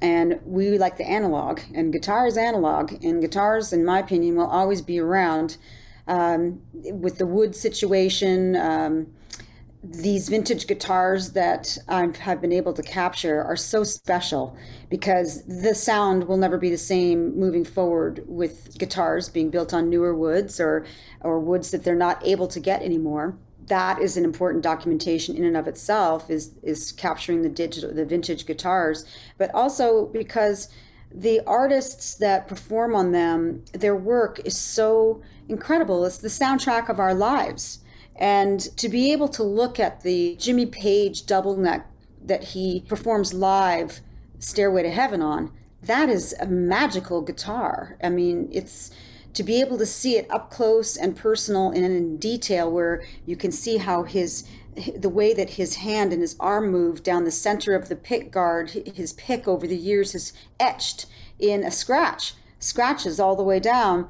and 0.00 0.38
we 0.44 0.78
like 0.78 0.96
the 0.96 1.06
analog 1.06 1.60
and 1.74 1.92
guitar 1.92 2.26
is 2.26 2.36
analog 2.36 2.92
and 3.04 3.20
guitars 3.20 3.72
in 3.72 3.84
my 3.84 3.98
opinion 3.98 4.36
will 4.36 4.46
always 4.46 4.80
be 4.80 4.98
around 4.98 5.56
um, 6.06 6.60
with 6.72 7.18
the 7.18 7.26
wood 7.26 7.54
situation 7.54 8.56
um, 8.56 9.06
these 9.82 10.28
vintage 10.28 10.66
guitars 10.66 11.32
that 11.32 11.78
I 11.88 12.08
have 12.20 12.40
been 12.40 12.52
able 12.52 12.72
to 12.72 12.82
capture 12.82 13.42
are 13.42 13.56
so 13.56 13.84
special 13.84 14.56
because 14.90 15.44
the 15.44 15.74
sound 15.74 16.26
will 16.26 16.36
never 16.36 16.58
be 16.58 16.70
the 16.70 16.78
same 16.78 17.38
moving 17.38 17.64
forward 17.64 18.24
with 18.26 18.76
guitars 18.78 19.28
being 19.28 19.50
built 19.50 19.72
on 19.72 19.88
newer 19.88 20.14
woods 20.14 20.58
or 20.58 20.84
or 21.20 21.38
woods 21.38 21.70
that 21.70 21.84
they're 21.84 21.94
not 21.94 22.26
able 22.26 22.48
to 22.48 22.60
get 22.60 22.82
anymore. 22.82 23.36
That 23.68 24.00
is 24.00 24.16
an 24.16 24.24
important 24.24 24.62
documentation 24.62 25.36
in 25.36 25.44
and 25.44 25.56
of 25.56 25.68
itself 25.68 26.30
is 26.30 26.52
is 26.62 26.92
capturing 26.92 27.42
the 27.42 27.48
digital 27.48 27.92
the 27.92 28.04
vintage 28.04 28.46
guitars, 28.46 29.04
but 29.36 29.54
also 29.54 30.06
because 30.06 30.68
the 31.10 31.40
artists 31.46 32.14
that 32.16 32.48
perform 32.48 32.94
on 32.94 33.12
them, 33.12 33.64
their 33.72 33.96
work 33.96 34.40
is 34.44 34.56
so 34.56 35.22
incredible. 35.48 36.04
It's 36.04 36.18
the 36.18 36.28
soundtrack 36.28 36.90
of 36.90 37.00
our 37.00 37.14
lives 37.14 37.80
and 38.18 38.60
to 38.76 38.88
be 38.88 39.12
able 39.12 39.28
to 39.28 39.42
look 39.44 39.78
at 39.78 40.02
the 40.02 40.36
Jimmy 40.36 40.66
Page 40.66 41.24
double 41.24 41.56
neck 41.56 41.88
that 42.24 42.42
he 42.42 42.84
performs 42.88 43.32
live, 43.32 44.00
Stairway 44.40 44.82
to 44.82 44.90
Heaven, 44.90 45.22
on, 45.22 45.52
that 45.82 46.08
is 46.08 46.34
a 46.40 46.46
magical 46.46 47.22
guitar. 47.22 47.96
I 48.02 48.08
mean, 48.08 48.48
it's 48.50 48.90
to 49.34 49.42
be 49.42 49.60
able 49.60 49.78
to 49.78 49.86
see 49.86 50.16
it 50.16 50.26
up 50.30 50.50
close 50.50 50.96
and 50.96 51.16
personal 51.16 51.70
and 51.70 51.84
in 51.84 52.16
detail 52.16 52.70
where 52.70 53.02
you 53.26 53.36
can 53.36 53.52
see 53.52 53.76
how 53.76 54.02
his 54.02 54.44
the 54.96 55.08
way 55.08 55.34
that 55.34 55.50
his 55.50 55.76
hand 55.76 56.12
and 56.12 56.22
his 56.22 56.36
arm 56.38 56.70
move 56.70 57.02
down 57.02 57.24
the 57.24 57.30
center 57.30 57.74
of 57.74 57.88
the 57.88 57.96
pick 57.96 58.30
guard 58.30 58.70
his 58.70 59.12
pick 59.14 59.48
over 59.48 59.66
the 59.66 59.76
years 59.76 60.12
has 60.12 60.32
etched 60.60 61.06
in 61.38 61.64
a 61.64 61.70
scratch 61.70 62.34
scratches 62.60 63.18
all 63.18 63.36
the 63.36 63.42
way 63.42 63.58
down 63.58 64.08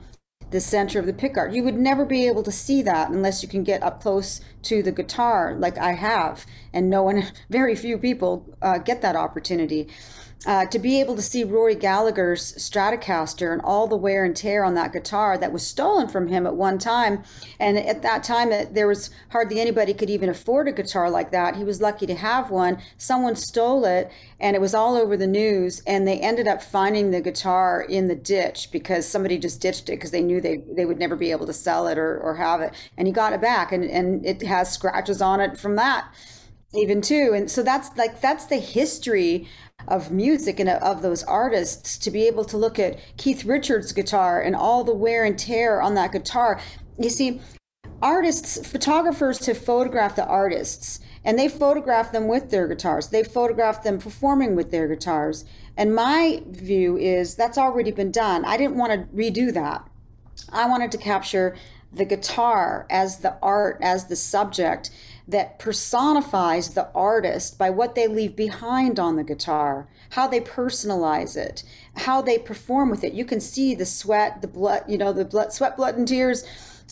the 0.51 0.61
center 0.61 0.99
of 0.99 1.07
the 1.07 1.13
pick 1.13 1.35
guard. 1.35 1.55
You 1.55 1.63
would 1.65 1.77
never 1.77 2.05
be 2.05 2.27
able 2.27 2.43
to 2.43 2.53
see 2.53 2.83
that 2.83 3.11
unless 3.11 3.43
you 3.43 3.49
can 3.49 3.65
get 3.65 3.83
up 3.83 4.01
close 4.01 4.41
to 4.63 4.83
the 4.83 4.93
guitar, 4.93 5.55
like 5.59 5.77
I 5.77 5.93
have, 5.93 6.47
and 6.73 6.89
no 6.89 7.03
one, 7.03 7.25
very 7.51 7.77
few 7.77 7.99
people 7.99 8.47
uh, 8.63 8.79
get 8.79 9.03
that 9.03 9.17
opportunity 9.17 9.89
uh, 10.47 10.67
to 10.67 10.79
be 10.79 11.01
able 11.01 11.17
to 11.17 11.23
see 11.23 11.43
Rory 11.43 11.75
Gallagher's 11.75 12.53
Stratocaster 12.55 13.53
and 13.53 13.61
all 13.63 13.89
the 13.89 13.97
wear 13.97 14.25
and 14.25 14.37
tear 14.37 14.63
on 14.63 14.75
that 14.75 14.93
guitar 14.93 15.37
that 15.37 15.53
was 15.53 15.67
stolen 15.67 16.07
from 16.07 16.29
him 16.29 16.47
at 16.47 16.55
one 16.55 16.79
time. 16.79 17.25
And 17.59 17.77
at 17.77 18.03
that 18.03 18.23
time, 18.23 18.53
it, 18.53 18.73
there 18.73 18.87
was 18.87 19.11
hardly 19.31 19.61
anybody 19.61 19.93
could 19.95 20.11
even 20.11 20.29
afford 20.29 20.69
a 20.69 20.73
guitar 20.73 21.11
like 21.11 21.33
that. 21.33 21.57
He 21.57 21.65
was 21.65 21.81
lucky 21.81 22.07
to 22.07 22.15
have 22.15 22.51
one. 22.51 22.81
Someone 22.99 23.35
stole 23.35 23.85
it, 23.85 24.13
and 24.39 24.55
it 24.55 24.61
was 24.61 24.75
all 24.75 24.97
over 24.97 25.17
the 25.17 25.27
news. 25.27 25.83
And 25.87 26.07
they 26.07 26.21
ended 26.21 26.47
up 26.47 26.63
finding 26.63 27.11
the 27.11 27.21
guitar 27.21 27.83
in 27.83 28.07
the 28.07 28.17
ditch 28.17 28.71
because 28.71 29.09
somebody 29.09 29.39
just 29.39 29.61
ditched 29.61 29.89
it 29.89 29.97
because 29.97 30.13
they 30.13 30.23
knew 30.23 30.41
they, 30.41 30.59
they 30.77 30.85
would 30.85 30.99
never 30.99 31.17
be 31.17 31.33
able 31.33 31.47
to 31.47 31.53
sell 31.53 31.89
it 31.89 31.99
or, 31.99 32.17
or 32.21 32.37
have 32.37 32.61
it. 32.61 32.75
And 32.97 33.09
he 33.09 33.13
got 33.13 33.33
it 33.33 33.41
back, 33.41 33.73
and, 33.73 33.85
and 33.85 34.25
it 34.25 34.43
has 34.43 34.73
scratches 34.73 35.21
on 35.21 35.41
it 35.41 35.59
from 35.59 35.75
that 35.77 36.09
even 36.75 37.01
too 37.01 37.33
and 37.35 37.51
so 37.51 37.63
that's 37.63 37.97
like 37.97 38.21
that's 38.21 38.45
the 38.47 38.59
history 38.59 39.49
of 39.89 40.11
music 40.11 40.61
and 40.61 40.69
of 40.69 41.03
those 41.03 41.25
artists 41.25 41.99
to 41.99 42.11
be 42.11 42.27
able 42.27 42.45
to 42.45 42.57
look 42.57 42.79
at 42.79 42.99
Keith 43.17 43.45
Richards' 43.45 43.93
guitar 43.93 44.41
and 44.41 44.55
all 44.55 44.85
the 44.85 44.95
wear 44.95 45.25
and 45.25 45.39
tear 45.39 45.81
on 45.83 45.95
that 45.95 46.13
guitar. 46.13 46.61
You 46.99 47.11
see, 47.11 47.41
artists, 48.01 48.67
photographers 48.71 49.39
to 49.41 49.55
photograph 49.55 50.17
the 50.17 50.27
artists, 50.27 51.01
and 51.25 51.39
they 51.39 51.49
photograph 51.49 52.13
them 52.13 52.29
with 52.29 52.51
their 52.51 52.69
guitars. 52.69 53.09
They 53.09 53.25
photograph 53.25 53.83
them 53.83 53.99
performing 53.99 54.55
with 54.55 54.71
their 54.71 54.89
guitars. 54.89 55.45
And 55.77 55.95
my 55.95 56.43
view 56.49 56.97
is 56.97 57.35
that's 57.35 57.59
already 57.59 57.91
been 57.91 58.11
done. 58.11 58.45
I 58.45 58.57
didn't 58.57 58.77
want 58.77 58.93
to 58.93 59.17
redo 59.17 59.53
that. 59.53 59.89
I 60.51 60.69
wanted 60.69 60.93
to 60.93 60.99
capture 60.99 61.57
the 61.93 62.05
guitar 62.05 62.87
as 62.91 63.19
the 63.19 63.37
art, 63.43 63.79
as 63.83 64.07
the 64.07 64.17
subject 64.17 64.91
that 65.29 65.59
personifies 65.59 66.71
the 66.71 66.89
artist 66.95 67.59
by 67.59 67.69
what 67.69 67.95
they 67.95 68.09
leave 68.09 68.35
behind 68.35 68.99
on 68.99 69.17
the 69.17 69.23
guitar, 69.23 69.87
how 70.11 70.27
they 70.27 70.41
personalize 70.41 71.37
it, 71.37 71.63
how 71.97 72.23
they 72.23 72.39
perform 72.39 72.89
with 72.89 73.05
it. 73.05 73.13
You 73.13 73.27
can 73.27 73.39
see 73.39 73.75
the 73.75 73.85
sweat, 73.85 74.41
the 74.41 74.49
blood, 74.49 74.85
you 74.89 74.97
know, 74.97 75.13
the 75.13 75.27
blood, 75.27 75.53
sweat, 75.53 75.77
blood, 75.77 75.97
and 75.97 76.09
tears 76.09 76.45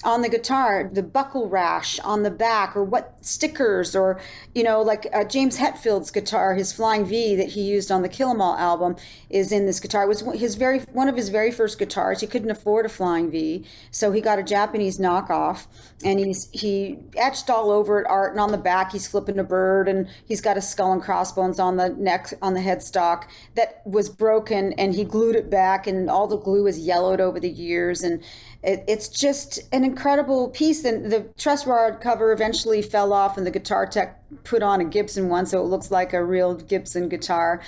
on 0.05 0.21
the 0.21 0.29
guitar, 0.29 0.89
the 0.93 1.03
buckle 1.03 1.49
rash 1.49 1.99
on 2.01 2.23
the 2.23 2.31
back, 2.31 2.77
or 2.77 2.85
what 2.85 3.15
stickers, 3.23 3.97
or 3.97 4.21
you 4.55 4.63
know, 4.63 4.83
like 4.83 5.07
uh, 5.13 5.25
James 5.25 5.57
Hetfield's 5.57 6.11
guitar, 6.11 6.55
his 6.55 6.73
Flying 6.73 7.07
V 7.07 7.35
that 7.37 7.49
he 7.49 7.63
used 7.63 7.91
on 7.91 8.03
the 8.03 8.09
Kill 8.09 8.31
'Em 8.31 8.41
All 8.41 8.57
album 8.57 8.97
is 9.31 9.53
in 9.53 9.65
this 9.67 9.81
guitar. 9.81 10.05
It 10.05 10.09
was 10.09 10.21
his 10.39 10.55
very 10.55 10.81
one 10.93 11.09
of 11.09 11.17
his 11.17 11.31
very 11.31 11.51
first 11.51 11.79
guitars. 11.79 12.21
He 12.21 12.27
couldn't 12.27 12.51
afford 12.51 12.85
a 12.85 12.89
Flying 12.91 13.31
V, 13.31 13.65
so 13.91 14.13
he 14.13 14.21
got 14.21 14.39
a 14.39 14.43
Japanese 14.43 14.99
knockoff, 14.99 15.67
and 16.05 16.21
he's 16.21 16.49
he 16.53 16.99
etched 17.17 17.49
all 17.49 17.71
over 17.71 18.01
it 18.01 18.07
art, 18.07 18.33
and 18.33 18.41
on 18.41 18.53
the 18.53 18.59
back 18.59 18.93
he's 18.93 19.09
flipping 19.09 19.39
a 19.39 19.45
bird, 19.45 19.89
and 19.89 20.09
he's 20.27 20.43
got 20.43 20.59
a 20.59 20.63
skull 20.63 20.93
and 20.93 21.03
crossbones 21.03 21.59
on 21.59 21.77
the 21.77 21.89
neck 21.91 22.35
on 22.43 22.53
the 22.53 22.61
headstock 22.61 23.25
that 23.55 23.81
was 23.87 24.11
broken, 24.11 24.75
and 24.75 24.95
he 24.95 25.05
glued 25.05 25.37
it 25.37 25.49
back, 25.49 25.87
and 25.87 26.11
all 26.11 26.27
the 26.27 26.37
glue 26.37 26.65
was 26.65 26.79
yellowed 26.79 27.21
over 27.21 27.41
the 27.41 27.49
years, 27.51 28.03
and 28.03 28.23
it, 28.67 28.85
it's 28.89 29.09
just 29.09 29.61
an 29.73 29.85
incredible 29.85 30.49
piece. 30.51 30.85
And 30.85 31.11
the 31.11 31.21
truss 31.39 31.67
rod 31.67 32.01
cover 32.01 32.33
eventually 32.33 32.83
fell 32.83 33.13
off, 33.13 33.39
and 33.39 33.47
the 33.47 33.51
guitar 33.51 33.87
tech 33.87 34.23
put 34.45 34.63
on 34.63 34.81
a 34.81 34.85
Gibson 34.85 35.29
one, 35.29 35.47
so 35.47 35.61
it 35.61 35.67
looks 35.67 35.91
like 35.91 36.13
a 36.13 36.23
real 36.23 36.55
Gibson 36.55 37.09
guitar. 37.09 37.63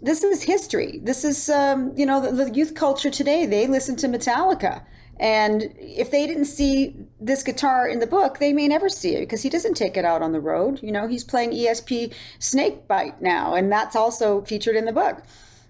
This 0.00 0.24
is 0.24 0.42
history. 0.42 1.00
This 1.04 1.24
is, 1.24 1.48
um, 1.48 1.92
you 1.96 2.06
know, 2.06 2.20
the, 2.20 2.44
the 2.44 2.52
youth 2.52 2.74
culture 2.74 3.10
today. 3.10 3.46
They 3.46 3.68
listen 3.68 3.94
to 3.96 4.08
Metallica. 4.08 4.84
And 5.20 5.72
if 5.78 6.10
they 6.10 6.26
didn't 6.26 6.46
see 6.46 6.96
this 7.20 7.44
guitar 7.44 7.86
in 7.86 8.00
the 8.00 8.06
book, 8.08 8.38
they 8.38 8.52
may 8.52 8.66
never 8.66 8.88
see 8.88 9.14
it 9.14 9.20
because 9.20 9.42
he 9.42 9.48
doesn't 9.48 9.74
take 9.74 9.96
it 9.96 10.04
out 10.04 10.22
on 10.22 10.32
the 10.32 10.40
road. 10.40 10.80
You 10.82 10.90
know, 10.90 11.06
he's 11.06 11.22
playing 11.22 11.52
ESP 11.52 12.12
Snakebite 12.40 13.20
now, 13.20 13.54
and 13.54 13.70
that's 13.70 13.94
also 13.94 14.40
featured 14.42 14.74
in 14.74 14.86
the 14.86 14.92
book 14.92 15.22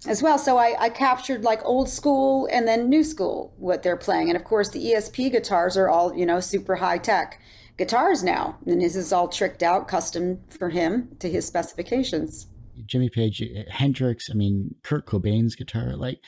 as 0.07 0.23
well. 0.23 0.39
So 0.39 0.57
I, 0.57 0.77
I, 0.79 0.89
captured 0.89 1.45
like 1.45 1.65
old 1.65 1.89
school 1.89 2.49
and 2.51 2.67
then 2.67 2.89
new 2.89 3.05
school 3.05 3.53
what 3.57 3.83
they're 3.83 3.97
playing. 3.97 4.29
And 4.29 4.37
of 4.37 4.45
course, 4.45 4.71
the 4.71 4.93
ESP 4.93 5.33
guitars 5.33 5.77
are 5.77 5.89
all, 5.89 6.15
you 6.15 6.27
know, 6.27 6.41
super 6.41 6.77
high 6.77 6.99
tech 6.99 7.41
guitars 7.77 8.23
now. 8.23 8.59
And 8.67 8.81
this 8.81 8.97
is 8.97 9.13
all 9.13 9.29
tricked 9.29 9.63
out, 9.63 9.89
custom 9.89 10.41
for 10.49 10.71
him 10.71 11.17
to 11.21 11.31
his 11.31 11.47
specifications. 11.47 12.47
Jimmy 12.87 13.09
Page, 13.09 13.43
uh, 13.43 13.71
Hendrix, 13.71 14.31
I 14.31 14.35
mean, 14.35 14.75
Kurt 14.83 15.07
Cobain's 15.07 15.55
guitar, 15.55 15.95
like 15.97 16.21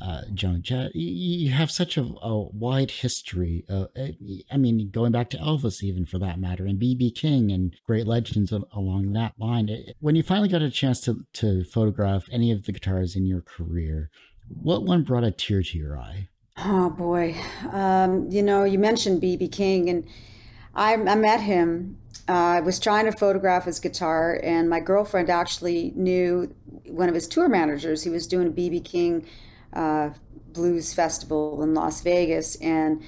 uh, 0.00 0.22
Joan 0.32 0.62
Jett. 0.62 0.94
You 0.94 1.50
have 1.50 1.70
such 1.70 1.96
a, 1.96 2.02
a 2.02 2.48
wide 2.52 2.90
history. 2.90 3.64
Uh, 3.68 3.86
I 4.50 4.56
mean, 4.56 4.90
going 4.90 5.12
back 5.12 5.30
to 5.30 5.38
Elvis, 5.38 5.82
even 5.82 6.04
for 6.04 6.18
that 6.18 6.38
matter, 6.38 6.66
and 6.66 6.80
BB 6.80 7.14
King 7.14 7.50
and 7.50 7.74
great 7.86 8.06
legends 8.06 8.52
along 8.52 9.12
that 9.12 9.34
line. 9.38 9.70
When 10.00 10.16
you 10.16 10.22
finally 10.22 10.48
got 10.48 10.62
a 10.62 10.70
chance 10.70 11.00
to, 11.02 11.24
to 11.34 11.64
photograph 11.64 12.24
any 12.30 12.50
of 12.50 12.64
the 12.64 12.72
guitars 12.72 13.16
in 13.16 13.26
your 13.26 13.40
career, 13.40 14.10
what 14.48 14.82
one 14.82 15.04
brought 15.04 15.24
a 15.24 15.30
tear 15.30 15.62
to 15.62 15.78
your 15.78 15.98
eye? 15.98 16.28
Oh 16.58 16.90
boy, 16.90 17.34
um, 17.72 18.30
you 18.30 18.42
know, 18.42 18.62
you 18.64 18.78
mentioned 18.78 19.20
BB 19.20 19.50
King, 19.50 19.88
and 19.88 20.06
I, 20.74 20.94
I 20.94 21.14
met 21.16 21.40
him 21.40 21.98
uh, 22.28 22.32
I 22.32 22.60
was 22.60 22.78
trying 22.78 23.04
to 23.04 23.12
photograph 23.12 23.64
his 23.64 23.78
guitar, 23.78 24.40
and 24.42 24.68
my 24.68 24.80
girlfriend 24.80 25.28
actually 25.28 25.92
knew 25.94 26.54
one 26.86 27.08
of 27.08 27.14
his 27.14 27.28
tour 27.28 27.48
managers. 27.48 28.02
He 28.02 28.10
was 28.10 28.26
doing 28.26 28.48
a 28.48 28.50
BB 28.50 28.84
King 28.84 29.26
uh, 29.74 30.10
blues 30.52 30.94
festival 30.94 31.62
in 31.62 31.74
Las 31.74 32.00
Vegas, 32.00 32.56
and 32.56 33.02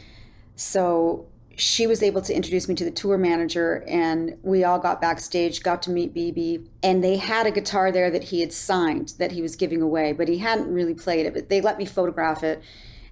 so 0.56 1.26
she 1.56 1.86
was 1.86 2.02
able 2.02 2.20
to 2.20 2.34
introduce 2.34 2.68
me 2.68 2.74
to 2.74 2.84
the 2.84 2.90
tour 2.90 3.16
manager, 3.16 3.82
and 3.88 4.36
we 4.42 4.62
all 4.62 4.78
got 4.78 5.00
backstage, 5.00 5.62
got 5.62 5.82
to 5.82 5.90
meet 5.90 6.14
BB, 6.14 6.66
and 6.82 7.02
they 7.02 7.16
had 7.16 7.46
a 7.46 7.50
guitar 7.50 7.90
there 7.90 8.10
that 8.10 8.24
he 8.24 8.40
had 8.40 8.52
signed 8.52 9.14
that 9.18 9.32
he 9.32 9.40
was 9.40 9.56
giving 9.56 9.80
away, 9.80 10.12
but 10.12 10.28
he 10.28 10.38
hadn't 10.38 10.72
really 10.72 10.94
played 10.94 11.24
it. 11.24 11.32
But 11.32 11.48
they 11.48 11.60
let 11.60 11.78
me 11.78 11.86
photograph 11.86 12.42
it 12.42 12.62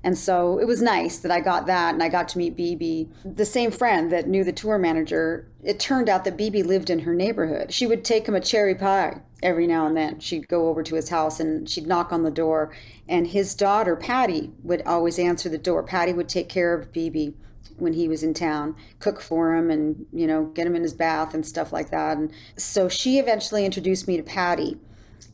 and 0.04 0.18
so 0.18 0.58
it 0.58 0.66
was 0.66 0.82
nice 0.82 1.16
that 1.20 1.32
I 1.32 1.40
got 1.40 1.64
that 1.64 1.94
and 1.94 2.02
I 2.02 2.10
got 2.10 2.28
to 2.28 2.38
meet 2.38 2.58
BB. 2.58 3.08
The 3.24 3.46
same 3.46 3.70
friend 3.70 4.12
that 4.12 4.28
knew 4.28 4.44
the 4.44 4.52
tour 4.52 4.76
manager, 4.76 5.48
it 5.62 5.80
turned 5.80 6.10
out 6.10 6.24
that 6.24 6.36
BB 6.36 6.66
lived 6.66 6.90
in 6.90 7.00
her 7.00 7.14
neighborhood. 7.14 7.72
She 7.72 7.86
would 7.86 8.04
take 8.04 8.28
him 8.28 8.34
a 8.34 8.40
cherry 8.40 8.74
pie 8.74 9.22
every 9.42 9.66
now 9.66 9.86
and 9.86 9.96
then. 9.96 10.20
She'd 10.20 10.46
go 10.46 10.68
over 10.68 10.82
to 10.82 10.94
his 10.94 11.08
house 11.08 11.40
and 11.40 11.66
she'd 11.66 11.86
knock 11.86 12.12
on 12.12 12.22
the 12.22 12.30
door. 12.30 12.70
And 13.08 13.26
his 13.26 13.54
daughter, 13.54 13.96
Patty, 13.96 14.52
would 14.62 14.82
always 14.82 15.18
answer 15.18 15.48
the 15.48 15.56
door. 15.56 15.82
Patty 15.82 16.12
would 16.12 16.28
take 16.28 16.50
care 16.50 16.74
of 16.74 16.92
BB 16.92 17.32
when 17.78 17.94
he 17.94 18.06
was 18.06 18.22
in 18.22 18.34
town, 18.34 18.76
cook 18.98 19.22
for 19.22 19.56
him 19.56 19.70
and, 19.70 20.04
you 20.12 20.26
know, 20.26 20.44
get 20.44 20.66
him 20.66 20.76
in 20.76 20.82
his 20.82 20.92
bath 20.92 21.32
and 21.32 21.46
stuff 21.46 21.72
like 21.72 21.90
that. 21.90 22.18
And 22.18 22.30
so 22.58 22.90
she 22.90 23.18
eventually 23.18 23.64
introduced 23.64 24.06
me 24.06 24.18
to 24.18 24.22
Patty. 24.22 24.76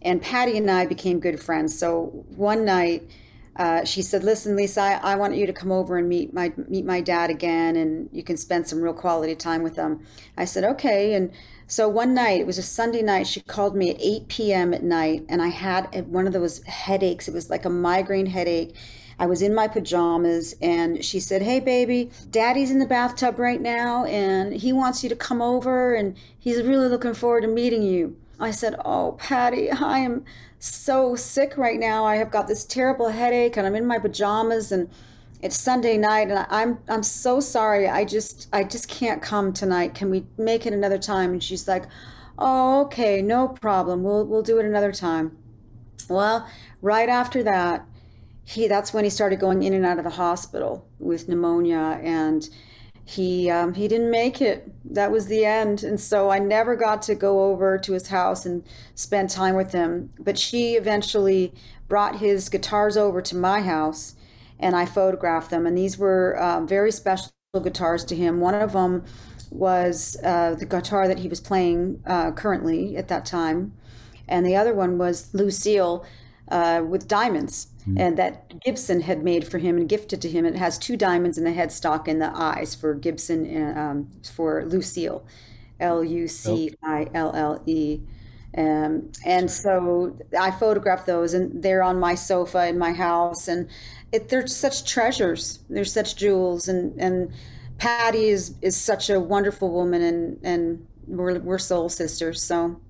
And 0.00 0.22
Patty 0.22 0.56
and 0.56 0.70
I 0.70 0.86
became 0.86 1.18
good 1.18 1.42
friends. 1.42 1.76
So 1.76 2.24
one 2.36 2.64
night, 2.64 3.10
uh, 3.56 3.84
she 3.84 4.00
said, 4.00 4.22
"Listen, 4.22 4.56
Lisa, 4.56 4.80
I, 4.80 5.12
I, 5.12 5.16
want 5.16 5.34
you 5.34 5.46
to 5.46 5.52
come 5.52 5.72
over 5.72 5.98
and 5.98 6.08
meet 6.08 6.32
my 6.32 6.52
meet 6.68 6.84
my 6.84 7.00
dad 7.00 7.30
again, 7.30 7.76
and 7.76 8.08
you 8.12 8.22
can 8.22 8.36
spend 8.36 8.68
some 8.68 8.80
real 8.80 8.94
quality 8.94 9.34
time 9.34 9.62
with 9.62 9.74
them." 9.74 10.04
I 10.36 10.44
said, 10.44 10.64
"Okay." 10.64 11.14
And 11.14 11.32
so 11.66 11.88
one 11.88 12.14
night, 12.14 12.40
it 12.40 12.46
was 12.46 12.58
a 12.58 12.62
Sunday 12.62 13.02
night, 13.02 13.26
she 13.26 13.40
called 13.40 13.76
me 13.76 13.90
at 13.90 14.00
8 14.00 14.28
p.m. 14.28 14.72
at 14.72 14.82
night, 14.82 15.24
and 15.28 15.42
I 15.42 15.48
had 15.48 16.06
one 16.06 16.26
of 16.26 16.32
those 16.32 16.62
headaches. 16.64 17.28
It 17.28 17.34
was 17.34 17.50
like 17.50 17.64
a 17.64 17.70
migraine 17.70 18.26
headache. 18.26 18.74
I 19.18 19.26
was 19.26 19.42
in 19.42 19.54
my 19.54 19.68
pajamas, 19.68 20.54
and 20.62 21.04
she 21.04 21.18
said, 21.18 21.42
"Hey, 21.42 21.58
baby, 21.60 22.10
Daddy's 22.30 22.70
in 22.70 22.78
the 22.78 22.86
bathtub 22.86 23.38
right 23.38 23.60
now, 23.60 24.04
and 24.04 24.54
he 24.54 24.72
wants 24.72 25.02
you 25.02 25.08
to 25.08 25.16
come 25.16 25.42
over, 25.42 25.92
and 25.94 26.16
he's 26.38 26.62
really 26.62 26.88
looking 26.88 27.14
forward 27.14 27.42
to 27.42 27.48
meeting 27.48 27.82
you." 27.82 28.16
I 28.40 28.50
said, 28.50 28.76
"Oh, 28.84 29.16
Patty, 29.18 29.70
I 29.70 29.98
am." 29.98 30.24
so 30.60 31.16
sick 31.16 31.56
right 31.56 31.80
now. 31.80 32.04
I 32.04 32.16
have 32.16 32.30
got 32.30 32.46
this 32.46 32.64
terrible 32.64 33.08
headache 33.08 33.56
and 33.56 33.66
I'm 33.66 33.74
in 33.74 33.86
my 33.86 33.98
pajamas 33.98 34.70
and 34.70 34.88
it's 35.40 35.58
Sunday 35.58 35.96
night 35.96 36.28
and 36.30 36.46
I'm 36.50 36.78
I'm 36.86 37.02
so 37.02 37.40
sorry. 37.40 37.88
I 37.88 38.04
just 38.04 38.46
I 38.52 38.62
just 38.62 38.86
can't 38.86 39.22
come 39.22 39.52
tonight. 39.52 39.94
Can 39.94 40.10
we 40.10 40.26
make 40.36 40.66
it 40.66 40.74
another 40.74 40.98
time? 40.98 41.32
And 41.32 41.42
she's 41.42 41.66
like, 41.66 41.84
"Oh, 42.38 42.82
okay, 42.82 43.22
no 43.22 43.48
problem. 43.48 44.02
We'll 44.02 44.26
we'll 44.26 44.42
do 44.42 44.58
it 44.58 44.66
another 44.66 44.92
time." 44.92 45.36
Well, 46.10 46.46
right 46.82 47.08
after 47.08 47.42
that, 47.42 47.86
he 48.44 48.68
that's 48.68 48.92
when 48.92 49.04
he 49.04 49.10
started 49.10 49.40
going 49.40 49.62
in 49.62 49.72
and 49.72 49.86
out 49.86 49.96
of 49.98 50.04
the 50.04 50.10
hospital 50.10 50.86
with 50.98 51.26
pneumonia 51.26 52.00
and 52.02 52.46
he 53.10 53.50
um, 53.50 53.74
he 53.74 53.88
didn't 53.88 54.10
make 54.10 54.40
it. 54.40 54.70
That 54.84 55.10
was 55.10 55.26
the 55.26 55.44
end, 55.44 55.82
and 55.82 56.00
so 56.00 56.30
I 56.30 56.38
never 56.38 56.76
got 56.76 57.02
to 57.02 57.16
go 57.16 57.50
over 57.50 57.76
to 57.76 57.92
his 57.92 58.06
house 58.06 58.46
and 58.46 58.62
spend 58.94 59.30
time 59.30 59.56
with 59.56 59.72
him. 59.72 60.10
But 60.20 60.38
she 60.38 60.74
eventually 60.74 61.52
brought 61.88 62.20
his 62.20 62.48
guitars 62.48 62.96
over 62.96 63.20
to 63.20 63.36
my 63.36 63.62
house, 63.62 64.14
and 64.60 64.76
I 64.76 64.86
photographed 64.86 65.50
them. 65.50 65.66
And 65.66 65.76
these 65.76 65.98
were 65.98 66.40
um, 66.40 66.68
very 66.68 66.92
special 66.92 67.32
guitars 67.60 68.04
to 68.04 68.14
him. 68.14 68.38
One 68.38 68.54
of 68.54 68.74
them 68.74 69.04
was 69.50 70.16
uh, 70.22 70.54
the 70.54 70.66
guitar 70.66 71.08
that 71.08 71.18
he 71.18 71.26
was 71.26 71.40
playing 71.40 72.00
uh, 72.06 72.30
currently 72.30 72.96
at 72.96 73.08
that 73.08 73.26
time, 73.26 73.72
and 74.28 74.46
the 74.46 74.54
other 74.54 74.72
one 74.72 74.98
was 74.98 75.34
Lucille 75.34 76.06
uh, 76.48 76.84
with 76.86 77.08
diamonds 77.08 77.69
mm. 77.94 78.00
and 78.00 78.16
that 78.18 78.60
Gibson 78.60 79.00
had 79.00 79.22
made 79.22 79.46
for 79.46 79.58
him 79.58 79.76
and 79.76 79.88
gifted 79.88 80.20
to 80.22 80.28
him. 80.28 80.44
It 80.46 80.56
has 80.56 80.78
two 80.78 80.96
diamonds 80.96 81.38
in 81.38 81.44
the 81.44 81.52
headstock 81.52 82.08
and 82.08 82.20
the 82.20 82.32
eyes 82.34 82.74
for 82.74 82.94
Gibson 82.94 83.46
and 83.46 83.78
um, 83.78 84.10
for 84.34 84.64
Lucille, 84.66 85.24
L 85.78 86.02
U 86.04 86.28
C 86.28 86.74
I 86.82 87.08
L 87.14 87.32
L 87.34 87.62
E. 87.66 88.00
Um, 88.56 89.12
and 89.24 89.50
so 89.50 90.16
I 90.38 90.50
photographed 90.50 91.06
those, 91.06 91.34
and 91.34 91.62
they're 91.62 91.82
on 91.82 92.00
my 92.00 92.16
sofa 92.16 92.66
in 92.66 92.78
my 92.78 92.92
house, 92.92 93.46
and 93.46 93.68
it, 94.10 94.28
they're 94.28 94.46
such 94.46 94.90
treasures. 94.90 95.60
They're 95.68 95.84
such 95.84 96.16
jewels, 96.16 96.68
and 96.68 97.00
and 97.00 97.32
Patty 97.78 98.28
is 98.28 98.54
is 98.60 98.76
such 98.76 99.08
a 99.08 99.20
wonderful 99.20 99.70
woman, 99.70 100.02
and 100.02 100.40
and 100.42 100.86
we're 101.06 101.38
we're 101.38 101.58
soul 101.58 101.88
sisters. 101.88 102.42
So 102.42 102.80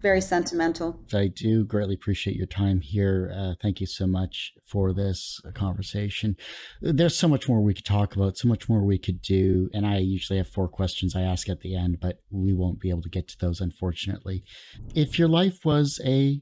very 0.00 0.20
sentimental. 0.20 0.98
I 1.12 1.28
do 1.28 1.64
greatly 1.64 1.94
appreciate 1.94 2.36
your 2.36 2.46
time 2.46 2.80
here. 2.80 3.32
Uh, 3.36 3.54
thank 3.60 3.80
you 3.80 3.86
so 3.86 4.06
much 4.06 4.54
for 4.64 4.92
this 4.92 5.40
conversation. 5.54 6.36
There's 6.80 7.16
so 7.16 7.28
much 7.28 7.48
more 7.48 7.60
we 7.60 7.74
could 7.74 7.84
talk 7.84 8.16
about, 8.16 8.38
so 8.38 8.48
much 8.48 8.68
more 8.68 8.82
we 8.82 8.98
could 8.98 9.20
do. 9.20 9.68
And 9.74 9.86
I 9.86 9.98
usually 9.98 10.38
have 10.38 10.48
four 10.48 10.68
questions 10.68 11.14
I 11.14 11.22
ask 11.22 11.48
at 11.48 11.60
the 11.60 11.76
end, 11.76 12.00
but 12.00 12.22
we 12.30 12.54
won't 12.54 12.80
be 12.80 12.90
able 12.90 13.02
to 13.02 13.10
get 13.10 13.28
to 13.28 13.38
those, 13.38 13.60
unfortunately. 13.60 14.42
If 14.94 15.18
your 15.18 15.28
life 15.28 15.64
was 15.64 16.00
a 16.04 16.40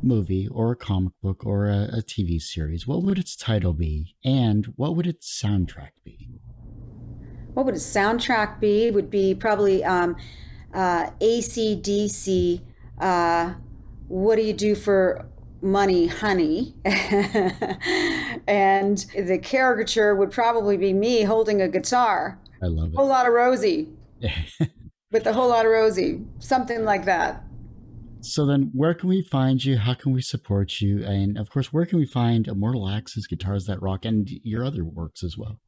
movie 0.00 0.46
or 0.46 0.72
a 0.72 0.76
comic 0.76 1.12
book 1.20 1.44
or 1.44 1.66
a, 1.66 1.88
a 1.92 2.02
TV 2.02 2.40
series, 2.40 2.86
what 2.86 3.02
would 3.02 3.18
its 3.18 3.34
title 3.34 3.72
be? 3.72 4.14
And 4.24 4.66
what 4.76 4.94
would 4.94 5.06
its 5.06 5.42
soundtrack 5.42 5.90
be? 6.04 6.28
What 7.54 7.66
would 7.66 7.74
its 7.74 7.92
soundtrack 7.92 8.60
be? 8.60 8.84
It 8.84 8.94
would 8.94 9.10
be 9.10 9.34
probably 9.34 9.84
um, 9.84 10.16
uh, 10.72 11.10
ACDC 11.20 12.60
uh, 13.00 13.54
what 14.08 14.36
do 14.36 14.42
you 14.42 14.52
do 14.52 14.74
for 14.74 15.26
money, 15.60 16.06
honey? 16.06 16.74
and 18.46 18.98
the 19.16 19.38
caricature 19.42 20.14
would 20.14 20.30
probably 20.30 20.76
be 20.76 20.92
me 20.92 21.22
holding 21.22 21.60
a 21.62 21.68
guitar. 21.68 22.38
I 22.62 22.66
love 22.66 22.88
it. 22.88 22.94
A 22.94 22.96
whole 22.96 23.08
lot 23.08 23.26
of 23.26 23.32
Rosie. 23.32 23.88
with 25.10 25.26
a 25.26 25.32
whole 25.32 25.48
lot 25.48 25.64
of 25.64 25.72
Rosie, 25.72 26.22
something 26.38 26.84
like 26.84 27.04
that. 27.04 27.44
So 28.20 28.44
then, 28.44 28.70
where 28.74 28.94
can 28.94 29.08
we 29.08 29.22
find 29.22 29.64
you? 29.64 29.78
How 29.78 29.94
can 29.94 30.12
we 30.12 30.20
support 30.20 30.80
you? 30.80 31.04
And 31.04 31.38
of 31.38 31.50
course, 31.50 31.72
where 31.72 31.86
can 31.86 31.98
we 31.98 32.06
find 32.06 32.48
Immortal 32.48 32.88
Axes, 32.88 33.26
Guitars 33.26 33.66
That 33.66 33.80
Rock, 33.80 34.04
and 34.04 34.28
your 34.42 34.64
other 34.64 34.84
works 34.84 35.22
as 35.22 35.38
well? 35.38 35.60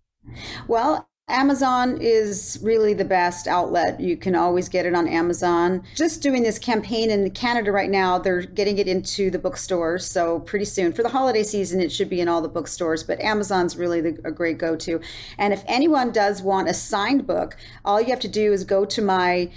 Well, 0.66 1.08
Amazon 1.30 1.98
is 2.00 2.58
really 2.62 2.94
the 2.94 3.04
best 3.04 3.46
outlet. 3.46 4.00
You 4.00 4.16
can 4.16 4.34
always 4.34 4.68
get 4.68 4.86
it 4.86 4.94
on 4.94 5.08
Amazon. 5.08 5.82
Just 5.94 6.22
doing 6.22 6.42
this 6.42 6.58
campaign 6.58 7.10
in 7.10 7.30
Canada 7.30 7.72
right 7.72 7.90
now, 7.90 8.18
they're 8.18 8.42
getting 8.42 8.78
it 8.78 8.88
into 8.88 9.30
the 9.30 9.38
bookstores. 9.38 10.04
So 10.04 10.40
pretty 10.40 10.64
soon, 10.64 10.92
for 10.92 11.02
the 11.02 11.08
holiday 11.08 11.42
season, 11.42 11.80
it 11.80 11.92
should 11.92 12.10
be 12.10 12.20
in 12.20 12.28
all 12.28 12.42
the 12.42 12.48
bookstores. 12.48 13.02
But 13.02 13.20
Amazon's 13.20 13.76
really 13.76 14.00
the, 14.00 14.20
a 14.24 14.30
great 14.30 14.58
go-to. 14.58 15.00
And 15.38 15.52
if 15.52 15.62
anyone 15.66 16.12
does 16.12 16.42
want 16.42 16.68
a 16.68 16.74
signed 16.74 17.26
book, 17.26 17.56
all 17.84 18.00
you 18.00 18.08
have 18.08 18.20
to 18.20 18.28
do 18.28 18.52
is 18.52 18.64
go 18.64 18.84
to 18.84 19.02
my 19.02 19.50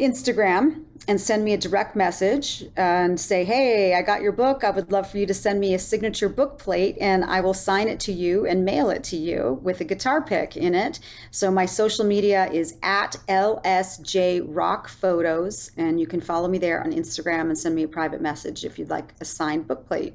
Instagram 0.00 0.84
and 1.08 1.20
send 1.20 1.44
me 1.44 1.52
a 1.52 1.58
direct 1.58 1.96
message 1.96 2.64
and 2.76 3.18
say, 3.18 3.44
Hey, 3.44 3.94
I 3.94 4.02
got 4.02 4.22
your 4.22 4.32
book. 4.32 4.64
I 4.64 4.70
would 4.70 4.92
love 4.92 5.10
for 5.10 5.18
you 5.18 5.26
to 5.26 5.34
send 5.34 5.58
me 5.58 5.74
a 5.74 5.78
signature 5.78 6.28
book 6.28 6.58
plate 6.58 6.96
and 7.00 7.24
I 7.24 7.40
will 7.40 7.54
sign 7.54 7.88
it 7.88 8.00
to 8.00 8.12
you 8.12 8.46
and 8.46 8.64
mail 8.64 8.90
it 8.90 9.02
to 9.04 9.16
you 9.16 9.58
with 9.62 9.80
a 9.80 9.84
guitar 9.84 10.22
pick 10.22 10.56
in 10.56 10.74
it. 10.74 11.00
So 11.30 11.50
my 11.50 11.66
social 11.66 12.04
media 12.04 12.50
is 12.52 12.76
at 12.82 13.16
LSJ 13.28 14.44
Rock 14.46 14.88
Photos 14.88 15.70
and 15.76 15.98
you 15.98 16.06
can 16.06 16.20
follow 16.20 16.48
me 16.48 16.58
there 16.58 16.82
on 16.82 16.92
Instagram 16.92 17.42
and 17.42 17.58
send 17.58 17.74
me 17.74 17.82
a 17.82 17.88
private 17.88 18.20
message 18.20 18.64
if 18.64 18.78
you'd 18.78 18.90
like 18.90 19.14
a 19.20 19.24
signed 19.24 19.66
book 19.66 19.86
plate. 19.86 20.14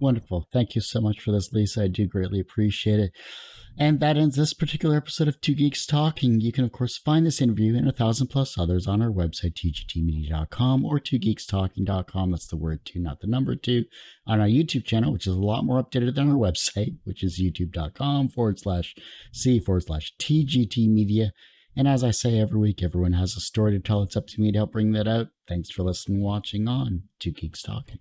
Wonderful. 0.00 0.46
Thank 0.52 0.74
you 0.74 0.82
so 0.82 1.00
much 1.00 1.20
for 1.20 1.32
this, 1.32 1.52
Lisa. 1.52 1.84
I 1.84 1.88
do 1.88 2.06
greatly 2.06 2.40
appreciate 2.40 3.00
it. 3.00 3.12
And 3.78 4.00
that 4.00 4.16
ends 4.16 4.36
this 4.36 4.54
particular 4.54 4.96
episode 4.96 5.28
of 5.28 5.38
Two 5.40 5.54
Geeks 5.54 5.84
Talking. 5.84 6.40
You 6.40 6.50
can, 6.50 6.64
of 6.64 6.72
course, 6.72 6.96
find 6.96 7.26
this 7.26 7.42
interview 7.42 7.76
and 7.76 7.86
a 7.86 7.92
thousand 7.92 8.28
plus 8.28 8.56
others 8.58 8.86
on 8.86 9.02
our 9.02 9.10
website, 9.10 9.52
tgtmedia.com 9.52 10.84
or 10.84 10.98
twogeekstalking.com. 10.98 12.30
That's 12.30 12.46
the 12.46 12.56
word 12.56 12.86
two, 12.86 13.00
not 13.00 13.20
the 13.20 13.26
number 13.26 13.54
two. 13.54 13.84
On 14.26 14.40
our 14.40 14.46
YouTube 14.46 14.86
channel, 14.86 15.12
which 15.12 15.26
is 15.26 15.34
a 15.34 15.38
lot 15.38 15.64
more 15.64 15.82
updated 15.82 16.14
than 16.14 16.30
our 16.30 16.38
website, 16.38 16.96
which 17.04 17.22
is 17.22 17.40
youtube.com 17.40 18.30
forward 18.30 18.58
slash 18.58 18.94
C 19.32 19.60
forward 19.60 19.84
slash 19.84 20.14
TGT 20.18 20.88
Media. 20.88 21.32
And 21.76 21.86
as 21.86 22.02
I 22.02 22.12
say 22.12 22.40
every 22.40 22.58
week, 22.58 22.82
everyone 22.82 23.12
has 23.12 23.36
a 23.36 23.40
story 23.40 23.72
to 23.72 23.78
tell. 23.78 24.02
It's 24.02 24.16
up 24.16 24.26
to 24.28 24.40
me 24.40 24.52
to 24.52 24.58
help 24.58 24.72
bring 24.72 24.92
that 24.92 25.06
out. 25.06 25.26
Thanks 25.46 25.70
for 25.70 25.82
listening, 25.82 26.22
watching 26.22 26.66
on 26.66 27.02
Two 27.20 27.32
Geeks 27.32 27.60
Talking. 27.60 27.98